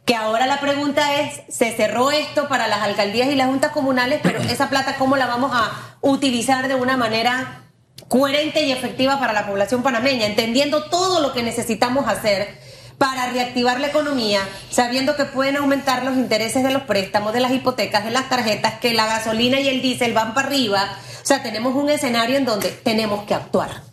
que 0.06 0.16
ahora 0.16 0.48
la 0.48 0.62
pregunta 0.62 1.20
es, 1.20 1.42
se 1.50 1.76
cerró 1.76 2.12
esto 2.12 2.48
para 2.48 2.68
las 2.68 2.82
alcaldías 2.82 3.28
y 3.28 3.36
las 3.36 3.48
juntas 3.48 3.72
comunales, 3.72 4.22
pero 4.24 4.40
esa 4.40 4.70
plata 4.70 4.96
cómo 4.96 5.18
la 5.18 5.28
vamos 5.28 5.52
a 5.54 5.98
utilizar 6.02 6.70
de 6.70 6.76
una 6.76 6.96
manera 6.96 7.64
coherente 8.08 8.64
y 8.64 8.72
efectiva 8.72 9.20
para 9.20 9.34
la 9.34 9.46
población 9.46 9.84
panameña, 9.84 10.26
entendiendo 10.26 10.86
todo 10.86 11.20
lo 11.20 11.34
que 11.34 11.44
necesitamos 11.44 12.08
hacer 12.08 12.58
para 12.98 13.30
reactivar 13.32 13.82
la 13.82 13.88
economía, 13.88 14.40
sabiendo 14.70 15.18
que 15.18 15.26
pueden 15.26 15.58
aumentar 15.58 16.06
los 16.06 16.16
intereses 16.16 16.64
de 16.64 16.72
los 16.72 16.84
préstamos, 16.84 17.34
de 17.34 17.42
las 17.42 17.52
hipotecas, 17.52 18.06
de 18.06 18.12
las 18.12 18.30
tarjetas, 18.30 18.80
que 18.80 18.94
la 18.94 19.06
gasolina 19.06 19.60
y 19.60 19.68
el 19.68 19.82
diésel 19.82 20.14
van 20.14 20.34
para 20.34 20.48
arriba. 20.48 20.98
O 21.22 21.26
sea, 21.26 21.44
tenemos 21.44 21.76
un 21.76 21.90
escenario 21.90 22.38
en 22.38 22.46
donde 22.46 22.70
tenemos 22.70 23.26
que 23.26 23.34
actuar. 23.36 23.87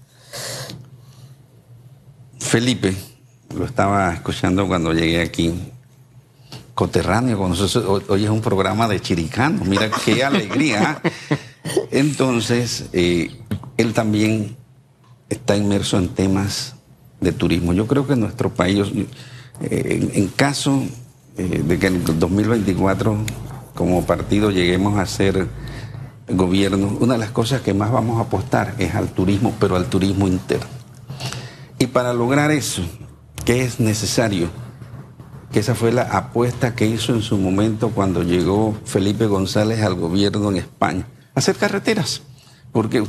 Felipe, 2.38 2.94
lo 3.56 3.64
estaba 3.64 4.12
escuchando 4.12 4.66
cuando 4.66 4.92
llegué 4.92 5.20
aquí, 5.20 5.54
coterráneo, 6.74 7.40
hoy 8.08 8.24
es 8.24 8.30
un 8.30 8.40
programa 8.40 8.88
de 8.88 9.00
chiricano, 9.00 9.64
mira 9.64 9.90
qué 10.04 10.24
alegría. 10.24 11.00
Entonces, 11.90 12.86
eh, 12.92 13.30
él 13.76 13.92
también 13.92 14.56
está 15.28 15.56
inmerso 15.56 15.98
en 15.98 16.08
temas 16.08 16.74
de 17.20 17.32
turismo. 17.32 17.72
Yo 17.72 17.86
creo 17.86 18.06
que 18.06 18.14
en 18.14 18.20
nuestro 18.20 18.50
país, 18.50 18.86
eh, 19.62 20.10
en, 20.12 20.28
caso 20.28 20.82
eh, 21.38 21.62
de 21.66 21.78
que 21.78 21.86
en 21.86 21.96
el 21.96 22.18
2024 22.18 23.16
como 23.74 24.04
partido 24.04 24.50
lleguemos 24.50 24.98
a 24.98 25.06
ser 25.06 25.48
gobierno, 26.28 26.96
una 27.00 27.14
de 27.14 27.20
las 27.20 27.30
cosas 27.30 27.62
que 27.62 27.74
más 27.74 27.90
vamos 27.90 28.18
a 28.18 28.22
apostar 28.22 28.74
es 28.78 28.94
al 28.94 29.08
turismo, 29.08 29.54
pero 29.58 29.76
al 29.76 29.86
turismo 29.86 30.26
interno. 30.28 30.83
Y 31.78 31.86
para 31.86 32.14
lograr 32.14 32.50
eso, 32.50 32.82
¿qué 33.44 33.62
es 33.62 33.80
necesario? 33.80 34.48
Que 35.52 35.60
esa 35.60 35.74
fue 35.74 35.92
la 35.92 36.02
apuesta 36.02 36.74
que 36.74 36.86
hizo 36.86 37.14
en 37.14 37.22
su 37.22 37.36
momento 37.38 37.90
cuando 37.90 38.22
llegó 38.22 38.76
Felipe 38.84 39.26
González 39.26 39.82
al 39.82 39.94
gobierno 39.94 40.50
en 40.50 40.56
España. 40.56 41.06
Hacer 41.34 41.56
carreteras. 41.56 42.22
Porque 42.72 43.04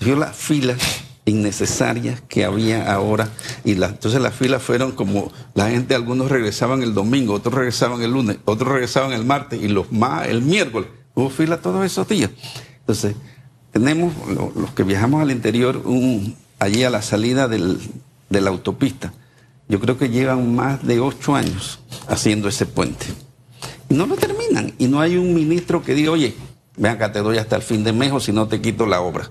vio 0.00 0.16
las 0.16 0.36
filas 0.36 0.78
innecesarias 1.26 2.22
que 2.28 2.44
había 2.44 2.92
ahora 2.92 3.28
y 3.64 3.72
entonces 3.72 4.20
las 4.20 4.32
filas 4.32 4.62
fueron 4.62 4.92
como 4.92 5.32
la 5.54 5.68
gente 5.68 5.96
algunos 5.96 6.30
regresaban 6.30 6.84
el 6.84 6.94
domingo 6.94 7.34
otros 7.34 7.54
regresaban 7.54 8.00
el 8.00 8.12
lunes 8.12 8.38
otros 8.44 8.70
regresaban 8.70 9.12
el 9.12 9.24
martes 9.24 9.60
y 9.60 9.66
los 9.66 9.90
más 9.90 10.28
el 10.28 10.42
miércoles 10.42 10.88
hubo 11.14 11.28
fila 11.28 11.60
todos 11.60 11.84
esos 11.84 12.06
días 12.06 12.30
entonces 12.78 13.16
tenemos 13.72 14.12
los 14.54 14.70
que 14.70 14.84
viajamos 14.84 15.20
al 15.20 15.32
interior 15.32 15.82
un 15.84 16.36
allí 16.58 16.84
a 16.84 16.90
la 16.90 17.02
salida 17.02 17.48
de 17.48 18.40
la 18.40 18.50
autopista. 18.50 19.12
Yo 19.68 19.80
creo 19.80 19.98
que 19.98 20.08
llevan 20.08 20.54
más 20.54 20.86
de 20.86 21.00
ocho 21.00 21.34
años 21.34 21.80
haciendo 22.08 22.48
ese 22.48 22.66
puente. 22.66 23.06
Y 23.88 23.94
no 23.94 24.06
lo 24.06 24.16
terminan. 24.16 24.72
Y 24.78 24.86
no 24.86 25.00
hay 25.00 25.16
un 25.16 25.34
ministro 25.34 25.82
que 25.82 25.94
diga, 25.94 26.12
oye, 26.12 26.36
ven 26.76 26.92
acá, 26.92 27.12
te 27.12 27.20
doy 27.20 27.38
hasta 27.38 27.56
el 27.56 27.62
fin 27.62 27.82
de 27.82 27.92
mes 27.92 28.12
o 28.12 28.20
si 28.20 28.32
no 28.32 28.46
te 28.46 28.60
quito 28.60 28.86
la 28.86 29.00
obra. 29.00 29.30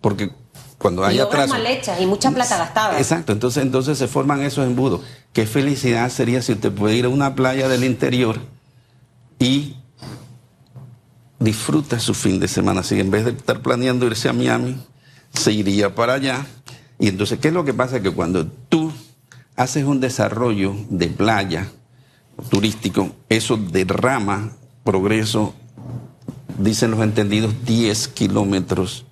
Porque 0.00 0.30
cuando 0.78 1.04
hay 1.04 1.18
atraso... 1.18 1.54
mal 1.54 1.66
hechas 1.66 2.00
y 2.00 2.06
mucha 2.06 2.30
plata 2.30 2.56
gastada. 2.56 2.98
Exacto, 2.98 3.32
entonces, 3.32 3.62
entonces 3.62 3.98
se 3.98 4.06
forman 4.06 4.42
esos 4.42 4.66
embudos. 4.66 5.00
Qué 5.32 5.46
felicidad 5.46 6.08
sería 6.10 6.42
si 6.42 6.52
usted 6.52 6.72
puede 6.72 6.96
ir 6.96 7.06
a 7.06 7.08
una 7.08 7.34
playa 7.34 7.68
del 7.68 7.84
interior 7.84 8.38
y 9.38 9.76
disfruta 11.40 11.98
su 11.98 12.14
fin 12.14 12.38
de 12.38 12.48
semana. 12.48 12.82
Si 12.82 12.98
en 13.00 13.10
vez 13.10 13.24
de 13.24 13.32
estar 13.32 13.60
planeando 13.60 14.06
irse 14.06 14.28
a 14.28 14.32
Miami, 14.32 14.76
se 15.34 15.52
iría 15.52 15.94
para 15.94 16.14
allá. 16.14 16.46
Y 16.98 17.08
entonces, 17.08 17.38
¿qué 17.38 17.48
es 17.48 17.54
lo 17.54 17.64
que 17.64 17.74
pasa? 17.74 18.00
Que 18.00 18.10
cuando 18.10 18.46
tú 18.46 18.92
haces 19.56 19.84
un 19.84 20.00
desarrollo 20.00 20.74
de 20.88 21.08
playa 21.08 21.68
turístico, 22.48 23.10
eso 23.28 23.56
derrama 23.56 24.52
progreso, 24.84 25.54
dicen 26.58 26.90
los 26.90 27.00
entendidos, 27.00 27.54
10 27.64 28.08
kilómetros 28.08 29.06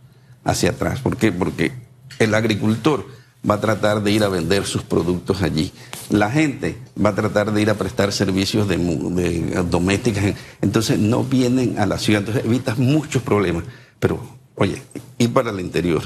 hacia 0.45 0.71
atrás. 0.71 1.01
¿Por 1.01 1.17
qué? 1.17 1.33
Porque 1.33 1.73
el 2.19 2.35
agricultor 2.35 3.07
va 3.49 3.55
a 3.55 3.61
tratar 3.61 4.03
de 4.03 4.13
ir 4.13 4.23
a 4.23 4.29
vender 4.29 4.65
sus 4.65 4.83
productos 4.83 5.43
allí. 5.43 5.73
La 6.11 6.31
gente 6.31 6.79
va 7.03 7.11
a 7.11 7.15
tratar 7.15 7.53
de 7.53 7.63
ir 7.63 7.71
a 7.71 7.75
prestar 7.75 8.13
servicios 8.13 8.69
de, 8.69 8.77
de 8.77 9.63
domésticas. 9.65 10.35
Entonces 10.61 10.99
no 10.99 11.25
vienen 11.25 11.79
a 11.79 11.87
la 11.87 11.99
ciudad. 11.99 12.21
Entonces 12.21 12.45
evitas 12.45 12.79
muchos 12.79 13.23
problemas. 13.23 13.65
Pero 13.99 14.21
Oye, 14.63 14.81
ir 15.19 15.33
para 15.33 15.51
el 15.51 15.59
interior. 15.59 16.05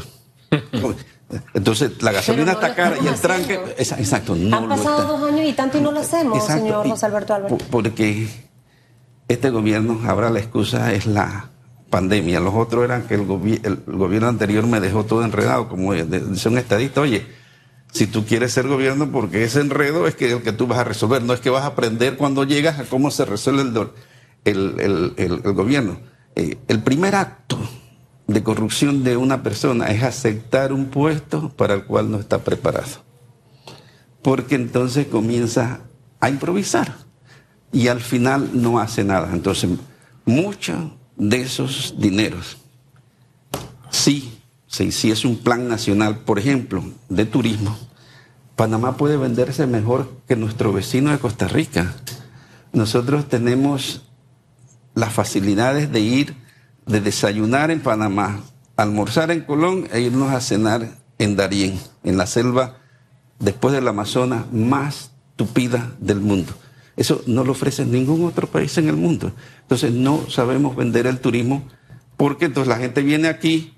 Entonces, 1.53 2.03
la 2.03 2.11
gasolina 2.11 2.53
está 2.53 2.75
cara 2.75 2.97
y 3.03 3.07
el 3.07 3.17
tranque. 3.17 3.61
exacto, 3.77 4.35
no 4.35 4.57
Han 4.57 4.69
pasado 4.71 5.19
dos 5.19 5.31
años 5.31 5.47
y 5.47 5.53
tanto 5.53 5.77
y 5.77 5.83
no 5.83 5.93
lo 5.93 6.01
hacemos, 6.01 6.43
señor 6.47 6.89
José 6.89 7.05
Alberto 7.05 7.35
Álvarez. 7.35 7.59
Porque 7.71 8.29
este 9.29 9.51
gobierno, 9.51 10.01
ahora 10.07 10.31
la 10.31 10.39
excusa 10.39 10.95
es 10.95 11.05
la 11.05 11.51
pandemia. 11.91 12.41
Los 12.41 12.55
otros 12.55 12.83
eran 12.85 13.03
que 13.03 13.17
el, 13.17 13.27
gobierno 13.27 14.29
anterior 14.29 14.67
me 14.67 14.81
dejó 14.81 15.05
todo 15.05 15.23
enredado, 15.23 15.69
como 15.69 15.93
dice 15.93 16.49
un 16.49 16.57
estadista. 16.57 17.03
Oye, 17.03 17.27
si 17.93 18.07
tú 18.07 18.25
quieres 18.25 18.55
ser 18.55 18.69
gobierno, 18.69 19.13
porque 19.13 19.45
ese 19.45 19.61
enredo 19.61 20.07
es 20.07 20.15
que 20.15 20.33
el 20.33 20.43
que 20.43 20.53
tú 20.53 20.67
vas 20.67 20.79
a 20.79 20.85
resolver, 20.85 21.23
no 21.23 21.35
es 21.35 21.41
que 21.41 21.51
vas 21.51 21.65
a 21.65 21.69
aprender 21.69 22.17
cuando 22.17 22.45
llegas 22.45 22.79
a 22.79 22.85
cómo 22.85 23.11
se 23.11 23.27
resuelve 23.27 23.91
el, 24.45 25.13
el 25.19 25.53
gobierno. 25.53 25.99
Eh, 26.37 26.57
el 26.69 26.83
primer 26.83 27.17
acto 27.17 27.59
de 28.26 28.42
corrupción 28.42 29.04
de 29.04 29.16
una 29.16 29.42
persona 29.42 29.87
es 29.87 30.02
aceptar 30.02 30.73
un 30.73 30.87
puesto 30.87 31.50
para 31.50 31.75
el 31.75 31.85
cual 31.85 32.11
no 32.11 32.18
está 32.18 32.42
preparado. 32.42 33.04
Porque 34.23 34.56
entonces 34.56 35.06
comienza 35.06 35.80
a 36.21 36.28
improvisar 36.28 36.97
y 37.73 37.88
al 37.88 38.00
final 38.00 38.50
no 38.54 38.80
hace 38.80 39.04
nada. 39.04 39.30
Entonces, 39.33 39.71
muchos 40.25 40.76
de 41.16 41.42
esos 41.42 41.95
dineros, 41.99 42.56
si 43.90 44.40
se 44.66 44.85
hiciese 44.85 45.26
un 45.26 45.38
plan 45.38 45.68
nacional, 45.68 46.18
por 46.18 46.38
ejemplo, 46.38 46.83
de 47.09 47.25
turismo, 47.25 47.76
Panamá 48.56 48.97
puede 48.97 49.16
venderse 49.16 49.66
mejor 49.66 50.11
que 50.26 50.35
nuestro 50.35 50.73
vecino 50.73 51.11
de 51.11 51.18
Costa 51.18 51.47
Rica. 51.47 51.95
Nosotros 52.73 53.28
tenemos 53.28 54.02
las 54.95 55.12
facilidades 55.12 55.92
de 55.92 56.00
ir 56.00 56.46
de 56.87 57.00
desayunar 57.00 57.71
en 57.71 57.81
Panamá, 57.81 58.40
almorzar 58.76 59.31
en 59.31 59.43
Colón 59.43 59.88
e 59.93 60.00
irnos 60.00 60.33
a 60.33 60.40
cenar 60.40 60.88
en 61.19 61.37
Darién, 61.37 61.78
en 62.05 62.16
la 62.16 62.26
selva 62.26 62.78
después 63.38 63.75
del 63.75 63.88
Amazonas 63.88 64.50
más 64.52 65.12
tupida 65.37 65.93
del 66.00 66.21
mundo. 66.21 66.52
Eso 66.97 67.23
no 67.26 67.45
lo 67.45 67.52
ofrece 67.52 67.85
ningún 67.85 68.25
otro 68.25 68.47
país 68.47 68.78
en 68.78 68.88
el 68.88 68.97
mundo. 68.97 69.33
Entonces 69.62 69.93
no 69.93 70.31
sabemos 70.31 70.76
vender 70.76 71.07
el 71.07 71.21
turismo 71.21 71.69
porque 72.16 72.47
entonces 72.47 72.69
la 72.69 72.78
gente 72.78 73.02
viene 73.02 73.28
aquí, 73.28 73.75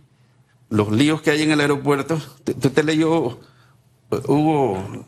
los 0.71 0.93
líos 0.93 1.23
que 1.23 1.31
hay 1.31 1.43
en 1.43 1.51
el 1.51 1.61
aeropuerto, 1.61 2.15
usted 2.15 2.73
te 2.73 2.85
leyó, 2.85 3.41
hubo 4.11 5.05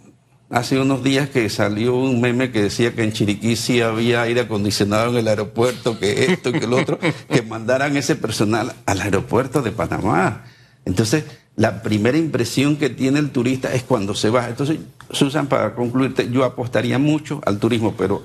hace 0.51 0.81
unos 0.81 1.03
días 1.05 1.31
que 1.31 1.49
salió 1.49 1.97
un 1.97 2.21
meme 2.21 2.51
que 2.51 2.63
decía 2.63 2.93
que 2.93 3.05
en 3.05 3.13
Chiriquí 3.13 3.55
sí 3.57 3.81
había 3.81 4.23
aire 4.23 4.43
acondicionado 4.43 5.11
en 5.11 5.19
el 5.19 5.29
aeropuerto, 5.29 5.99
que 5.99 6.27
esto, 6.27 6.53
que 6.53 6.65
el 6.65 6.73
otro, 6.73 6.99
que 6.99 7.43
mandaran 7.43 7.97
ese 7.97 8.17
personal 8.17 8.75
al 8.85 9.01
aeropuerto 9.01 9.63
de 9.63 9.71
Panamá. 9.71 10.45
Entonces, 10.85 11.25
la 11.57 11.83
primera 11.83 12.19
impresión 12.19 12.77
que 12.77 12.91
tiene 12.91 13.21
el 13.21 13.31
turista 13.31 13.73
es 13.73 13.85
cuando 13.85 14.15
se 14.15 14.29
va. 14.31 14.49
Entonces, 14.49 14.79
Susan, 15.11 15.47
para 15.47 15.75
concluirte, 15.75 16.29
yo 16.31 16.45
apostaría 16.45 16.99
mucho 16.99 17.41
al 17.47 17.59
turismo, 17.59 17.95
pero 17.97 18.25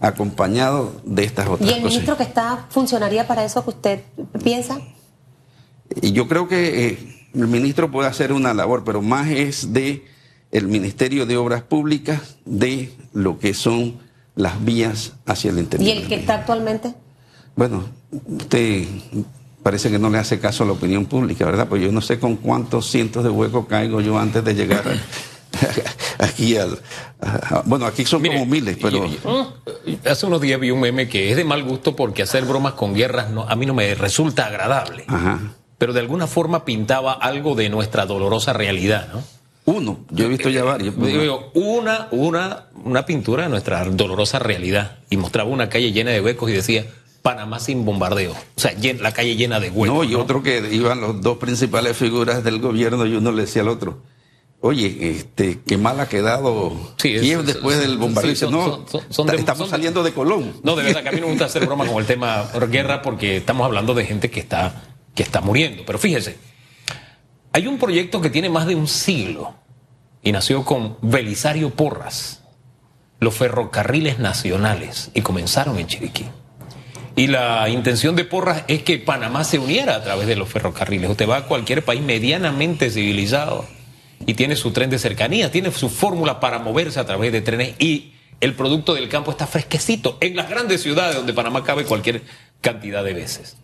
acompañado 0.00 1.00
de 1.04 1.24
estas 1.24 1.48
otras 1.48 1.68
¿Y 1.68 1.72
el 1.72 1.82
cosas. 1.82 1.90
ministro 1.90 2.16
que 2.16 2.22
está 2.22 2.66
funcionaría 2.70 3.26
para 3.26 3.44
eso 3.44 3.62
que 3.64 3.70
usted 3.70 4.00
piensa? 4.42 4.80
Y 6.00 6.12
yo 6.12 6.28
creo 6.28 6.48
que 6.48 6.86
eh, 6.86 7.28
el 7.34 7.48
ministro 7.48 7.90
puede 7.90 8.08
hacer 8.08 8.32
una 8.32 8.54
labor, 8.54 8.84
pero 8.84 9.02
más 9.02 9.28
es 9.28 9.72
de 9.72 10.04
el 10.52 10.66
Ministerio 10.68 11.26
de 11.26 11.36
Obras 11.36 11.62
Públicas, 11.62 12.36
de 12.44 12.92
lo 13.12 13.38
que 13.38 13.54
son 13.54 13.96
las 14.34 14.64
vías 14.64 15.12
hacia 15.26 15.50
el 15.50 15.58
interior. 15.58 15.88
¿Y 15.88 15.98
el 15.98 16.08
que 16.08 16.14
está 16.14 16.34
actualmente? 16.36 16.94
Bueno, 17.56 17.84
usted 18.26 18.86
parece 19.62 19.90
que 19.90 19.98
no 19.98 20.08
le 20.10 20.18
hace 20.18 20.38
caso 20.38 20.62
a 20.62 20.66
la 20.66 20.72
opinión 20.72 21.06
pública, 21.06 21.44
¿verdad? 21.44 21.68
Pues 21.68 21.82
yo 21.82 21.90
no 21.92 22.00
sé 22.00 22.18
con 22.18 22.36
cuántos 22.36 22.88
cientos 22.90 23.24
de 23.24 23.30
huecos 23.30 23.66
caigo 23.66 24.00
yo 24.00 24.18
antes 24.18 24.44
de 24.44 24.54
llegar 24.54 24.84
aquí 26.18 26.56
al... 26.56 26.78
a- 27.20 27.62
bueno, 27.66 27.86
aquí 27.86 28.04
son 28.04 28.22
Mire, 28.22 28.34
como 28.38 28.46
miles, 28.46 28.78
pero... 28.80 29.06
y- 29.84 29.98
hace 30.08 30.26
unos 30.26 30.40
días 30.40 30.60
vi 30.60 30.70
un 30.70 30.80
meme 30.80 31.08
que 31.08 31.30
es 31.30 31.36
de 31.36 31.44
mal 31.44 31.62
gusto 31.64 31.96
porque 31.96 32.22
hacer 32.22 32.44
bromas 32.44 32.74
con 32.74 32.94
guerras 32.94 33.30
no, 33.30 33.42
a 33.42 33.56
mí 33.56 33.66
no 33.66 33.74
me 33.74 33.94
resulta 33.94 34.46
agradable. 34.46 35.04
Ajá. 35.08 35.40
Pero 35.78 35.92
de 35.92 36.00
alguna 36.00 36.26
forma 36.26 36.64
pintaba 36.64 37.12
algo 37.12 37.54
de 37.54 37.68
nuestra 37.68 38.06
dolorosa 38.06 38.52
realidad, 38.52 39.08
¿no? 39.12 39.22
Uno, 39.70 39.98
yo 40.10 40.24
he 40.24 40.28
visto 40.28 40.48
ya 40.48 40.64
varios. 40.64 40.96
Digo 40.96 41.50
una, 41.54 42.08
una, 42.10 42.66
una 42.84 43.04
pintura 43.04 43.42
de 43.44 43.48
nuestra 43.50 43.84
dolorosa 43.84 44.38
realidad 44.38 44.98
y 45.10 45.16
mostraba 45.18 45.50
una 45.50 45.68
calle 45.68 45.92
llena 45.92 46.10
de 46.10 46.20
huecos 46.22 46.48
y 46.50 46.54
decía 46.54 46.86
Panamá 47.20 47.60
sin 47.60 47.84
bombardeo. 47.84 48.32
O 48.32 48.36
sea, 48.60 48.72
la 49.00 49.12
calle 49.12 49.36
llena 49.36 49.60
de 49.60 49.68
huecos. 49.70 49.94
No, 49.98 50.04
y 50.04 50.12
¿no? 50.12 50.20
otro 50.20 50.42
que 50.42 50.66
iban 50.72 51.00
los 51.02 51.20
dos 51.20 51.36
principales 51.36 51.96
figuras 51.96 52.42
del 52.44 52.60
gobierno 52.60 53.04
y 53.04 53.14
uno 53.16 53.30
le 53.30 53.42
decía 53.42 53.60
al 53.62 53.68
otro, 53.68 54.02
oye, 54.60 55.10
este, 55.10 55.60
qué 55.66 55.76
mal 55.76 56.00
ha 56.00 56.08
quedado 56.08 56.72
Sí, 56.96 57.14
es- 57.16 57.20
Kiev 57.22 57.40
es- 57.40 57.46
después 57.46 57.78
del 57.78 57.98
bombardeo. 57.98 58.30
sí, 58.30 58.34
Dice, 58.34 58.44
son- 58.46 58.52
no, 58.54 58.64
son- 58.64 58.88
son- 58.88 59.02
son 59.10 59.26
ta- 59.26 59.32
de- 59.32 59.38
estamos 59.38 59.68
saliendo 59.68 60.02
de 60.02 60.12
Colón. 60.12 60.54
No, 60.62 60.76
de 60.76 60.84
verdad 60.84 61.02
que 61.02 61.08
a 61.10 61.12
mí 61.12 61.20
no 61.20 61.26
me 61.26 61.32
gusta 61.32 61.44
hacer 61.46 61.66
bromas 61.66 61.88
con 61.90 61.98
el 62.00 62.06
tema 62.06 62.48
guerra 62.70 63.02
porque 63.02 63.36
estamos 63.36 63.66
hablando 63.66 63.92
de 63.94 64.06
gente 64.06 64.30
que 64.30 64.40
está, 64.40 64.82
que 65.14 65.22
está 65.22 65.40
muriendo. 65.42 65.82
Pero 65.86 65.98
fíjese, 65.98 66.36
hay 67.52 67.66
un 67.66 67.78
proyecto 67.78 68.20
que 68.20 68.30
tiene 68.30 68.48
más 68.48 68.66
de 68.66 68.74
un 68.74 68.88
siglo 68.88 69.54
y 70.22 70.32
nació 70.32 70.64
con 70.64 70.96
Belisario 71.00 71.70
Porras, 71.70 72.42
los 73.20 73.34
ferrocarriles 73.34 74.18
nacionales, 74.18 75.10
y 75.14 75.22
comenzaron 75.22 75.78
en 75.78 75.86
Chiriquí. 75.86 76.26
Y 77.16 77.26
la 77.26 77.68
intención 77.68 78.14
de 78.14 78.24
Porras 78.24 78.62
es 78.68 78.82
que 78.84 78.98
Panamá 78.98 79.42
se 79.42 79.58
uniera 79.58 79.96
a 79.96 80.04
través 80.04 80.28
de 80.28 80.36
los 80.36 80.48
ferrocarriles. 80.48 81.10
Usted 81.10 81.28
va 81.28 81.38
a 81.38 81.44
cualquier 81.46 81.84
país 81.84 82.00
medianamente 82.00 82.90
civilizado 82.90 83.64
y 84.24 84.34
tiene 84.34 84.54
su 84.54 84.70
tren 84.70 84.88
de 84.90 85.00
cercanía, 85.00 85.50
tiene 85.50 85.72
su 85.72 85.88
fórmula 85.88 86.38
para 86.38 86.60
moverse 86.60 87.00
a 87.00 87.06
través 87.06 87.32
de 87.32 87.40
trenes 87.40 87.74
y 87.80 88.12
el 88.40 88.54
producto 88.54 88.94
del 88.94 89.08
campo 89.08 89.32
está 89.32 89.48
fresquecito 89.48 90.16
en 90.20 90.36
las 90.36 90.48
grandes 90.48 90.82
ciudades 90.82 91.16
donde 91.16 91.32
Panamá 91.32 91.64
cabe 91.64 91.84
cualquier 91.84 92.22
cantidad 92.60 93.02
de 93.02 93.14
veces. 93.14 93.56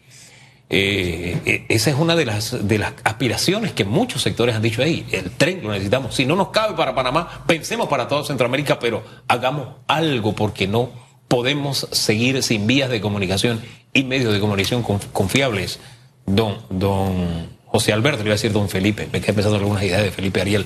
Eh, 0.71 1.39
eh, 1.45 1.67
esa 1.69 1.91
es 1.91 1.97
una 1.97 2.17
de 2.17 2.25
las, 2.25 2.67
de 2.67 2.79
las 2.79 2.95
aspiraciones 3.05 3.73
que 3.73 3.85
muchos 3.85 4.23
sectores 4.23 4.55
han 4.57 4.63
dicho 4.63 4.83
ahí. 4.83 5.07
El 5.13 5.31
tren 5.31 5.61
lo 5.63 5.71
necesitamos. 5.71 6.15
Si 6.15 6.25
no 6.27 6.37
nos 6.37 6.49
cabe 6.49 6.75
para 6.75 6.95
Panamá, 6.95 7.45
pensemos 7.47 7.89
para 7.89 8.09
toda 8.09 8.25
Centroamérica, 8.25 8.79
pero 8.79 9.05
hagamos 9.29 9.69
algo 9.87 10.35
porque 10.35 10.67
no 10.67 10.91
podemos 11.29 11.87
seguir 11.93 12.43
sin 12.43 12.67
vías 12.67 12.91
de 12.91 13.01
comunicación 13.01 13.61
y 13.93 14.05
medios 14.05 14.33
de 14.33 14.41
comunicación 14.41 14.83
conf- 14.83 15.07
confiables. 15.13 15.79
Don, 16.27 16.57
don 16.71 17.49
José 17.67 17.93
Alberto, 17.93 18.19
le 18.23 18.29
iba 18.29 18.33
a 18.33 18.37
decir 18.37 18.53
don 18.53 18.69
Felipe, 18.71 19.09
me 19.13 19.21
quedé 19.21 19.35
pensando 19.35 19.57
en 19.59 19.63
algunas 19.65 19.83
ideas 19.83 20.03
de 20.03 20.11
Felipe 20.11 20.41
Ariel. 20.41 20.65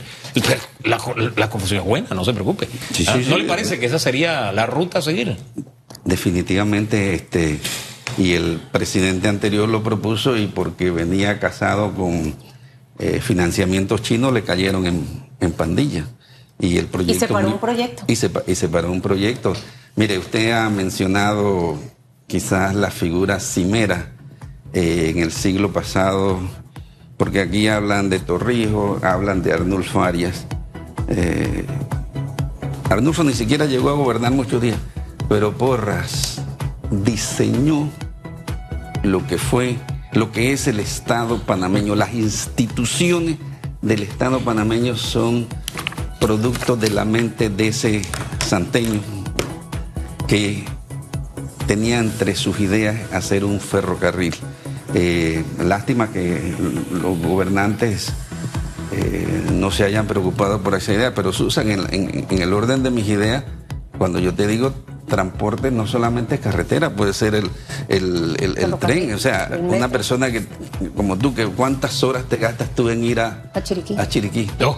La, 0.85 0.99
la 1.37 1.51
confusión 1.51 1.81
es 1.81 1.87
buena, 1.87 2.09
no 2.15 2.25
se 2.25 2.33
preocupe. 2.33 2.67
Sí, 2.93 3.05
sí, 3.05 3.07
Ah, 3.09 3.17
¿No 3.17 3.37
sí. 3.37 3.43
le 3.43 3.49
parece 3.49 3.79
que 3.81 3.87
esa 3.87 3.99
sería 3.99 4.53
la 4.53 4.67
ruta 4.67 5.01
a 5.01 5.03
seguir? 5.03 5.37
Definitivamente, 6.05 7.15
este, 7.15 7.59
y 8.19 8.33
el 8.33 8.61
presidente 8.73 9.29
anterior 9.29 9.69
lo 9.69 9.83
propuso 9.83 10.37
y 10.37 10.49
porque 10.49 10.91
venía 10.91 11.39
casado 11.39 11.95
con 11.95 12.35
eh, 12.99 13.21
financiamientos 13.21 14.03
chinos 14.03 14.33
le 14.33 14.43
cayeron 14.43 14.87
en, 14.87 15.07
en 15.41 15.53
pandilla. 15.53 16.05
Y 16.59 16.79
el 16.79 16.87
proyecto. 16.87 17.27
se 17.27 17.33
paró 17.33 17.49
un 17.49 17.59
proyecto. 17.59 18.03
Y 18.09 18.17
se, 18.17 18.31
y 18.49 18.55
se 18.57 18.69
paró 18.69 18.91
un 18.91 19.01
proyecto. 19.01 19.53
Mire, 19.95 20.19
usted 20.19 20.51
ha 20.51 20.69
mencionado 20.69 21.79
quizás 22.27 22.75
la 22.75 22.91
figura 22.91 23.39
cimera 23.39 24.11
eh, 24.73 25.13
en 25.15 25.23
el 25.23 25.31
siglo 25.31 25.73
pasado, 25.73 26.41
porque 27.17 27.41
aquí 27.41 27.69
hablan 27.69 28.11
de 28.11 28.19
Torrijos, 28.19 29.03
hablan 29.05 29.43
de 29.43 29.53
Arnulfo 29.53 30.03
Arias. 30.03 30.45
Eh, 31.07 31.65
Arnulfo 32.91 33.23
ni 33.23 33.35
siquiera 33.35 33.67
llegó 33.67 33.91
a 33.91 33.95
gobernar 33.95 34.33
muchos 34.33 34.61
días, 34.61 34.79
pero 35.29 35.57
Porras 35.57 36.43
diseñó 36.91 37.89
lo 39.03 39.27
que 39.27 39.39
fue, 39.39 39.77
lo 40.13 40.33
que 40.33 40.53
es 40.53 40.67
el 40.67 40.81
Estado 40.81 41.39
panameño. 41.43 41.95
Las 41.95 42.15
instituciones 42.15 43.37
del 43.83 44.03
Estado 44.03 44.41
panameño 44.41 44.97
son 44.97 45.47
producto 46.21 46.77
de 46.77 46.91
la 46.91 47.05
mente 47.05 47.49
de 47.49 47.69
ese 47.69 48.03
santeño 48.45 49.01
que 50.27 50.65
tenía 51.67 51.99
entre 52.01 52.35
sus 52.35 52.61
ideas 52.61 53.13
hacer 53.13 53.45
un 53.45 53.61
ferrocarril. 53.61 54.35
Eh, 54.95 55.45
lástima 55.63 56.11
que 56.11 56.55
los 56.91 57.19
gobernantes 57.19 58.13
eh, 58.93 59.47
no 59.53 59.71
se 59.71 59.85
hayan 59.85 60.07
preocupado 60.07 60.63
por 60.63 60.75
esa 60.75 60.93
idea, 60.95 61.15
pero 61.15 61.33
Susan, 61.33 61.71
en, 61.71 61.81
en- 61.95 62.27
en 62.29 62.39
el 62.43 62.53
orden 62.55 62.83
de 62.83 62.91
mis 62.91 63.07
ideas, 63.07 63.45
cuando 63.99 64.19
yo 64.19 64.35
te 64.35 64.47
digo 64.47 64.73
transporte, 65.09 65.71
no 65.71 65.87
solamente 65.87 66.37
es 66.37 66.41
carretera, 66.41 66.91
puede 66.91 67.13
ser 67.13 67.35
el, 67.35 67.51
el- 67.89 68.37
el- 68.39 68.75
tren. 68.79 69.13
O 69.15 69.19
sea, 69.19 69.51
una 69.61 69.89
persona 69.89 70.31
que, 70.31 70.45
como 70.97 71.17
tú, 71.19 71.35
que 71.35 71.47
cuántas 71.47 72.03
horas 72.05 72.25
te 72.29 72.37
gastas 72.37 72.69
tú 72.75 72.89
en 72.91 73.03
ir 73.05 73.21
a, 73.21 73.51
A 73.55 73.63
Chiriquí. 73.63 73.97
A 73.99 74.09
Chiriquí. 74.09 74.49
No. 74.61 74.77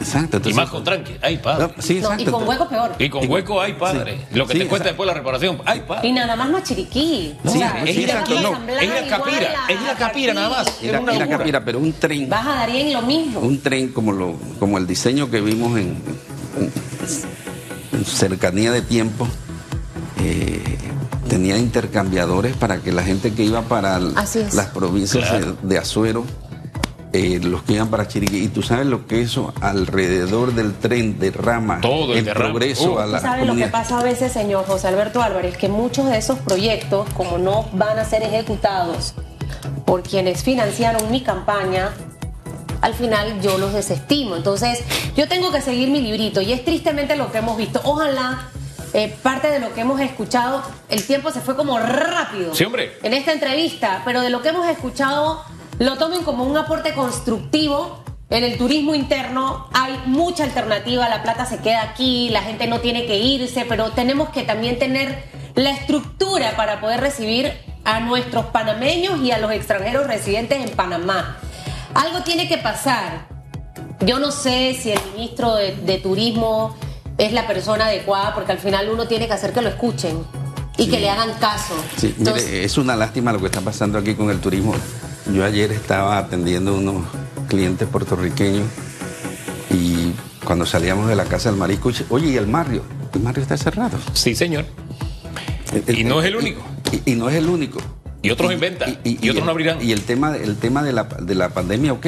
Exacto. 0.00 0.38
Y 0.44 0.52
más 0.52 0.68
con 0.68 0.84
tranqui. 0.84 1.14
Ay, 1.22 1.38
padre. 1.38 1.72
No, 1.76 1.82
sí, 1.82 1.94
No, 1.94 2.12
exacto. 2.12 2.22
y 2.22 2.26
con 2.26 2.46
hueco 2.46 2.68
peor. 2.68 2.92
Y 2.98 3.08
con 3.08 3.28
hueco, 3.28 3.60
ay, 3.60 3.72
padre. 3.72 4.18
Sí. 4.30 4.36
Lo 4.38 4.46
que 4.46 4.52
Sí, 4.52 4.58
te 4.60 4.66
cuesta 4.66 4.88
exacto. 4.88 4.88
después 4.90 5.06
la 5.06 5.14
reparación, 5.14 5.58
ay, 5.64 5.82
Y 6.02 6.12
nada 6.12 6.36
más 6.36 6.50
no 6.50 6.58
a 6.58 6.62
Chiriquí. 6.62 7.34
No, 7.42 7.50
o 7.50 7.54
sea, 7.54 7.82
es 7.84 7.96
ir 7.96 8.12
aquí 8.12 8.34
es 8.34 8.44
a 8.44 9.06
Capira, 9.08 9.66
a 9.66 9.72
es 9.72 9.80
ir 9.80 9.88
a 9.88 9.94
Capira 9.96 10.34
nada 10.34 10.50
más. 10.50 10.82
Ir 10.82 10.94
a-. 10.94 11.28
Capira, 11.28 11.64
pero 11.64 11.78
un 11.78 11.92
tren. 11.94 12.28
Vas 12.28 12.46
a 12.46 12.54
Darien 12.56 12.92
lo 12.92 13.00
mismo. 13.02 13.40
un 13.40 13.60
tren 13.62 13.88
como 13.88 14.12
lo 14.12 14.34
como 14.60 14.76
el 14.78 14.86
diseño 14.86 15.30
que 15.30 15.40
vimos 15.40 15.78
en, 15.78 15.96
en- 16.58 16.72
en 17.98 18.04
cercanía 18.04 18.70
de 18.72 18.82
tiempo 18.82 19.26
eh, 20.20 20.62
tenía 21.28 21.56
intercambiadores 21.58 22.56
para 22.56 22.78
que 22.78 22.92
la 22.92 23.02
gente 23.02 23.32
que 23.32 23.44
iba 23.44 23.62
para 23.62 23.98
las 23.98 24.36
provincias 24.74 25.28
Claro. 25.28 25.56
de, 25.62 25.78
Azuero 25.78 26.24
eh, 27.12 27.40
los 27.42 27.62
que 27.62 27.74
iban 27.74 27.88
para 27.88 28.06
Chiriquí 28.06 28.38
y 28.44 28.48
tú 28.48 28.62
sabes 28.62 28.86
lo 28.86 29.06
que 29.06 29.22
eso 29.22 29.52
alrededor 29.62 30.52
del 30.54 30.74
tren 30.74 31.18
derrama 31.18 31.80
Todo 31.80 32.14
el 32.14 32.24
progreso 32.26 32.92
Uh. 32.94 32.98
a 32.98 33.06
la 33.06 33.16
¿Usted 33.16 33.28
sabe 33.28 33.38
lo 33.40 33.44
que 33.44 33.48
comunidad. 33.48 33.70
pasa 33.70 33.98
a 33.98 34.02
veces, 34.02 34.32
señor 34.32 34.66
José 34.66 34.88
Alberto 34.88 35.22
Álvarez? 35.22 35.56
Que 35.56 35.68
muchos 35.70 36.06
de 36.06 36.18
esos 36.18 36.38
proyectos, 36.40 37.08
como 37.14 37.38
no 37.38 37.66
van 37.72 37.98
a 37.98 38.04
ser 38.04 38.22
ejecutados 38.22 39.14
por 39.86 40.02
quienes 40.02 40.42
financiaron 40.42 41.10
mi 41.10 41.22
campaña, 41.22 41.90
al 42.82 42.92
final 42.94 43.40
yo 43.40 43.56
los 43.56 43.72
desestimo. 43.72 44.36
Entonces, 44.36 44.80
yo 45.16 45.28
tengo 45.28 45.50
que 45.50 45.62
seguir 45.62 45.88
mi 45.90 46.02
librito 46.02 46.42
y 46.42 46.52
es 46.52 46.62
tristemente 46.64 47.16
lo 47.16 47.32
que 47.32 47.38
hemos 47.38 47.56
visto. 47.56 47.80
Ojalá 47.84 48.48
eh, 48.94 49.14
parte 49.22 49.48
de 49.50 49.60
lo 49.60 49.72
que 49.74 49.80
hemos 49.82 50.00
escuchado, 50.00 50.62
el 50.88 51.04
tiempo 51.06 51.30
se 51.30 51.40
fue 51.40 51.56
como 51.56 51.78
rápido 51.78 52.54
Sí, 52.54 52.64
hombre. 52.64 52.98
en 53.02 53.12
esta 53.14 53.32
entrevista, 53.32 54.02
pero 54.04 54.20
de 54.20 54.30
lo 54.30 54.42
que 54.42 54.48
hemos 54.50 54.66
escuchado 54.68 55.42
lo 55.78 55.96
tomen 55.96 56.22
como 56.24 56.44
un 56.44 56.56
aporte 56.56 56.92
constructivo. 56.94 58.02
En 58.30 58.44
el 58.44 58.58
turismo 58.58 58.94
interno 58.94 59.68
hay 59.72 59.98
mucha 60.06 60.44
alternativa, 60.44 61.08
la 61.08 61.22
plata 61.22 61.46
se 61.46 61.58
queda 61.58 61.82
aquí, 61.82 62.28
la 62.30 62.42
gente 62.42 62.66
no 62.66 62.80
tiene 62.80 63.06
que 63.06 63.16
irse, 63.16 63.64
pero 63.66 63.92
tenemos 63.92 64.28
que 64.30 64.42
también 64.42 64.78
tener 64.78 65.24
la 65.54 65.70
estructura 65.70 66.54
para 66.56 66.80
poder 66.80 67.00
recibir 67.00 67.52
a 67.84 68.00
nuestros 68.00 68.46
panameños 68.46 69.20
y 69.22 69.30
a 69.30 69.38
los 69.38 69.50
extranjeros 69.52 70.06
residentes 70.06 70.62
en 70.62 70.76
Panamá. 70.76 71.38
Algo 71.94 72.20
tiene 72.22 72.48
que 72.48 72.58
pasar. 72.58 73.26
Yo 74.00 74.18
no 74.18 74.30
sé 74.30 74.76
si 74.80 74.92
el 74.92 75.00
ministro 75.14 75.54
de, 75.54 75.74
de 75.74 75.98
Turismo 75.98 76.76
es 77.18 77.32
la 77.32 77.46
persona 77.46 77.86
adecuada, 77.86 78.34
porque 78.34 78.52
al 78.52 78.58
final 78.58 78.88
uno 78.88 79.06
tiene 79.06 79.26
que 79.26 79.34
hacer 79.34 79.52
que 79.52 79.60
lo 79.60 79.68
escuchen 79.68 80.24
y 80.76 80.88
que 80.88 81.00
le 81.00 81.10
hagan 81.10 81.32
caso. 81.40 81.74
Sí, 81.96 82.14
mire, 82.18 82.64
es 82.64 82.78
una 82.78 82.94
lástima 82.96 83.32
lo 83.32 83.40
que 83.40 83.46
está 83.46 83.60
pasando 83.60 83.98
aquí 83.98 84.14
con 84.14 84.30
el 84.30 84.40
turismo. 84.40 84.74
Yo 85.32 85.44
ayer 85.44 85.72
estaba 85.72 86.16
atendiendo 86.16 86.74
unos 86.74 87.04
clientes 87.48 87.88
puertorriqueños 87.88 88.66
y 89.70 90.12
cuando 90.44 90.64
salíamos 90.64 91.08
de 91.08 91.16
la 91.16 91.24
casa 91.24 91.50
del 91.50 91.58
marisco, 91.58 91.90
oye, 92.10 92.28
¿y 92.28 92.36
el 92.36 92.46
Mario? 92.46 92.82
El 93.12 93.20
Mario 93.20 93.42
está 93.42 93.56
cerrado. 93.56 93.98
Sí, 94.12 94.34
señor. 94.34 94.64
Y 95.88 96.04
no 96.04 96.20
es 96.20 96.26
el 96.26 96.36
único. 96.36 96.62
Y, 97.04 97.12
y 97.12 97.14
no 97.16 97.28
es 97.28 97.34
el 97.34 97.48
único. 97.48 97.80
Y 98.22 98.30
otros 98.30 98.52
inventan. 98.52 98.98
Y, 99.04 99.28
otros 99.28 99.44
no 99.44 99.50
abrirán. 99.50 99.82
Y 99.82 99.92
el 99.92 100.02
tema, 100.02 100.36
el 100.36 100.56
tema 100.56 100.82
de, 100.82 100.92
la, 100.92 101.04
de 101.04 101.34
la 101.34 101.50
pandemia, 101.50 101.92
ok, 101.92 102.06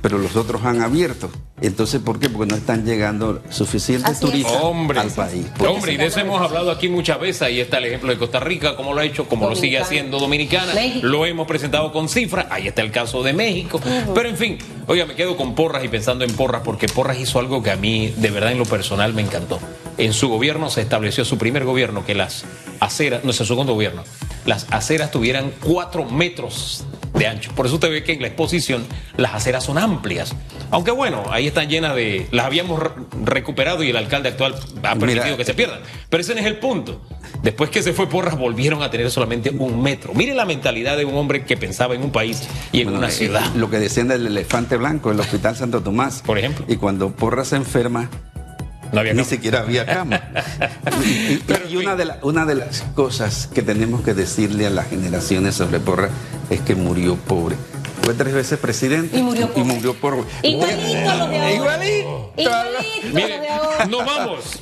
pero 0.00 0.18
los 0.18 0.36
otros 0.36 0.64
han 0.64 0.82
abierto. 0.82 1.30
Entonces, 1.62 2.00
¿por 2.00 2.18
qué? 2.18 2.28
Porque 2.28 2.50
no 2.50 2.56
están 2.56 2.84
llegando 2.84 3.42
suficientes 3.50 4.18
turistas 4.20 4.56
al 4.62 5.10
país. 5.10 5.46
Hombre, 5.66 5.92
y 5.92 5.96
de 5.96 6.06
eso 6.06 6.20
hemos 6.20 6.40
hablado 6.40 6.70
aquí 6.70 6.88
muchas 6.88 7.20
veces. 7.20 7.42
Ahí 7.42 7.60
está 7.60 7.78
el 7.78 7.86
ejemplo 7.86 8.10
de 8.10 8.18
Costa 8.18 8.40
Rica, 8.40 8.76
cómo 8.76 8.94
lo 8.94 9.00
ha 9.00 9.04
hecho, 9.04 9.28
cómo 9.28 9.48
lo 9.48 9.56
sigue 9.56 9.78
haciendo 9.78 10.18
Dominicana. 10.18 10.72
Lo 11.02 11.26
hemos 11.26 11.46
presentado 11.46 11.92
con 11.92 12.08
cifras. 12.08 12.46
Ahí 12.50 12.68
está 12.68 12.82
el 12.82 12.90
caso 12.90 13.22
de 13.22 13.32
México. 13.32 13.80
Pero 14.14 14.28
en 14.28 14.36
fin, 14.36 14.58
oiga, 14.86 15.06
me 15.06 15.14
quedo 15.14 15.36
con 15.36 15.54
Porras 15.54 15.84
y 15.84 15.88
pensando 15.88 16.24
en 16.24 16.32
Porras, 16.32 16.62
porque 16.64 16.88
Porras 16.88 17.18
hizo 17.18 17.38
algo 17.38 17.62
que 17.62 17.70
a 17.70 17.76
mí, 17.76 18.12
de 18.16 18.30
verdad, 18.30 18.52
en 18.52 18.58
lo 18.58 18.64
personal 18.64 19.12
me 19.12 19.22
encantó. 19.22 19.58
En 19.98 20.12
su 20.14 20.28
gobierno 20.28 20.70
se 20.70 20.80
estableció 20.80 21.24
su 21.24 21.36
primer 21.36 21.64
gobierno 21.64 22.06
que 22.06 22.14
las 22.14 22.44
aceras, 22.80 23.22
no 23.22 23.30
es 23.30 23.36
su 23.36 23.44
segundo 23.44 23.74
gobierno, 23.74 24.02
las 24.46 24.66
aceras 24.70 25.10
tuvieran 25.10 25.52
cuatro 25.60 26.06
metros 26.06 26.84
de 27.14 27.26
ancho. 27.26 27.52
Por 27.54 27.66
eso 27.66 27.76
usted 27.76 27.90
ve 27.90 28.02
que 28.04 28.12
en 28.12 28.20
la 28.20 28.28
exposición 28.28 28.86
las 29.16 29.34
aceras 29.34 29.64
son 29.64 29.78
amplias. 29.78 30.34
Aunque 30.70 30.90
bueno, 30.90 31.24
ahí 31.30 31.46
están 31.46 31.68
llenas 31.68 31.94
de... 31.94 32.26
Las 32.30 32.46
habíamos 32.46 32.80
recuperado 33.24 33.82
y 33.82 33.90
el 33.90 33.96
alcalde 33.96 34.28
actual 34.28 34.54
ha 34.82 34.94
permitido 34.94 35.36
que 35.36 35.44
se 35.44 35.54
pierdan. 35.54 35.80
Pero 36.08 36.20
ese 36.20 36.34
no 36.34 36.40
es 36.40 36.46
el 36.46 36.58
punto. 36.58 37.00
Después 37.42 37.70
que 37.70 37.82
se 37.82 37.92
fue 37.92 38.08
Porras, 38.08 38.38
volvieron 38.38 38.82
a 38.82 38.90
tener 38.90 39.10
solamente 39.10 39.50
un 39.50 39.82
metro. 39.82 40.12
Mire 40.14 40.34
la 40.34 40.44
mentalidad 40.44 40.96
de 40.96 41.04
un 41.04 41.16
hombre 41.16 41.44
que 41.44 41.56
pensaba 41.56 41.94
en 41.94 42.02
un 42.02 42.12
país 42.12 42.48
y 42.72 42.82
en 42.82 42.90
una 42.90 43.08
eh, 43.08 43.12
ciudad. 43.12 43.44
Lo 43.54 43.70
que 43.70 43.78
decían 43.78 44.08
del 44.08 44.26
elefante 44.26 44.76
blanco, 44.76 45.10
el 45.10 45.18
Hospital 45.18 45.56
Santo 45.56 45.80
Tomás. 45.82 46.22
Por 46.24 46.38
ejemplo. 46.38 46.64
Y 46.68 46.76
cuando 46.76 47.10
Porras 47.14 47.48
se 47.48 47.56
enferma, 47.56 48.10
ni 49.14 49.24
siquiera 49.24 49.60
había 49.60 49.86
cama. 49.86 50.20
y, 51.68 51.76
una, 51.76 51.96
de 51.96 52.10
una 52.22 52.46
de 52.46 52.54
las 52.54 52.82
cosas 52.94 53.48
que 53.52 53.62
tenemos 53.62 54.02
que 54.02 54.14
decirle 54.14 54.66
a 54.66 54.70
las 54.70 54.88
generaciones 54.88 55.54
sobre 55.54 55.80
Porras 55.80 56.10
es 56.50 56.60
que 56.60 56.74
murió 56.74 57.16
pobre. 57.16 57.56
Fue 58.02 58.14
tres 58.14 58.32
veces 58.32 58.58
presidente 58.58 59.18
y 59.18 59.22
murió 59.22 59.48
pobre. 59.48 59.60
Y 59.62 59.64
murió 59.64 59.94
Igualito, 60.42 61.50
Igualito. 61.50 62.32
Igualito. 62.36 63.08
Mire, 63.12 63.40
nos 63.88 64.06
vamos. 64.06 64.58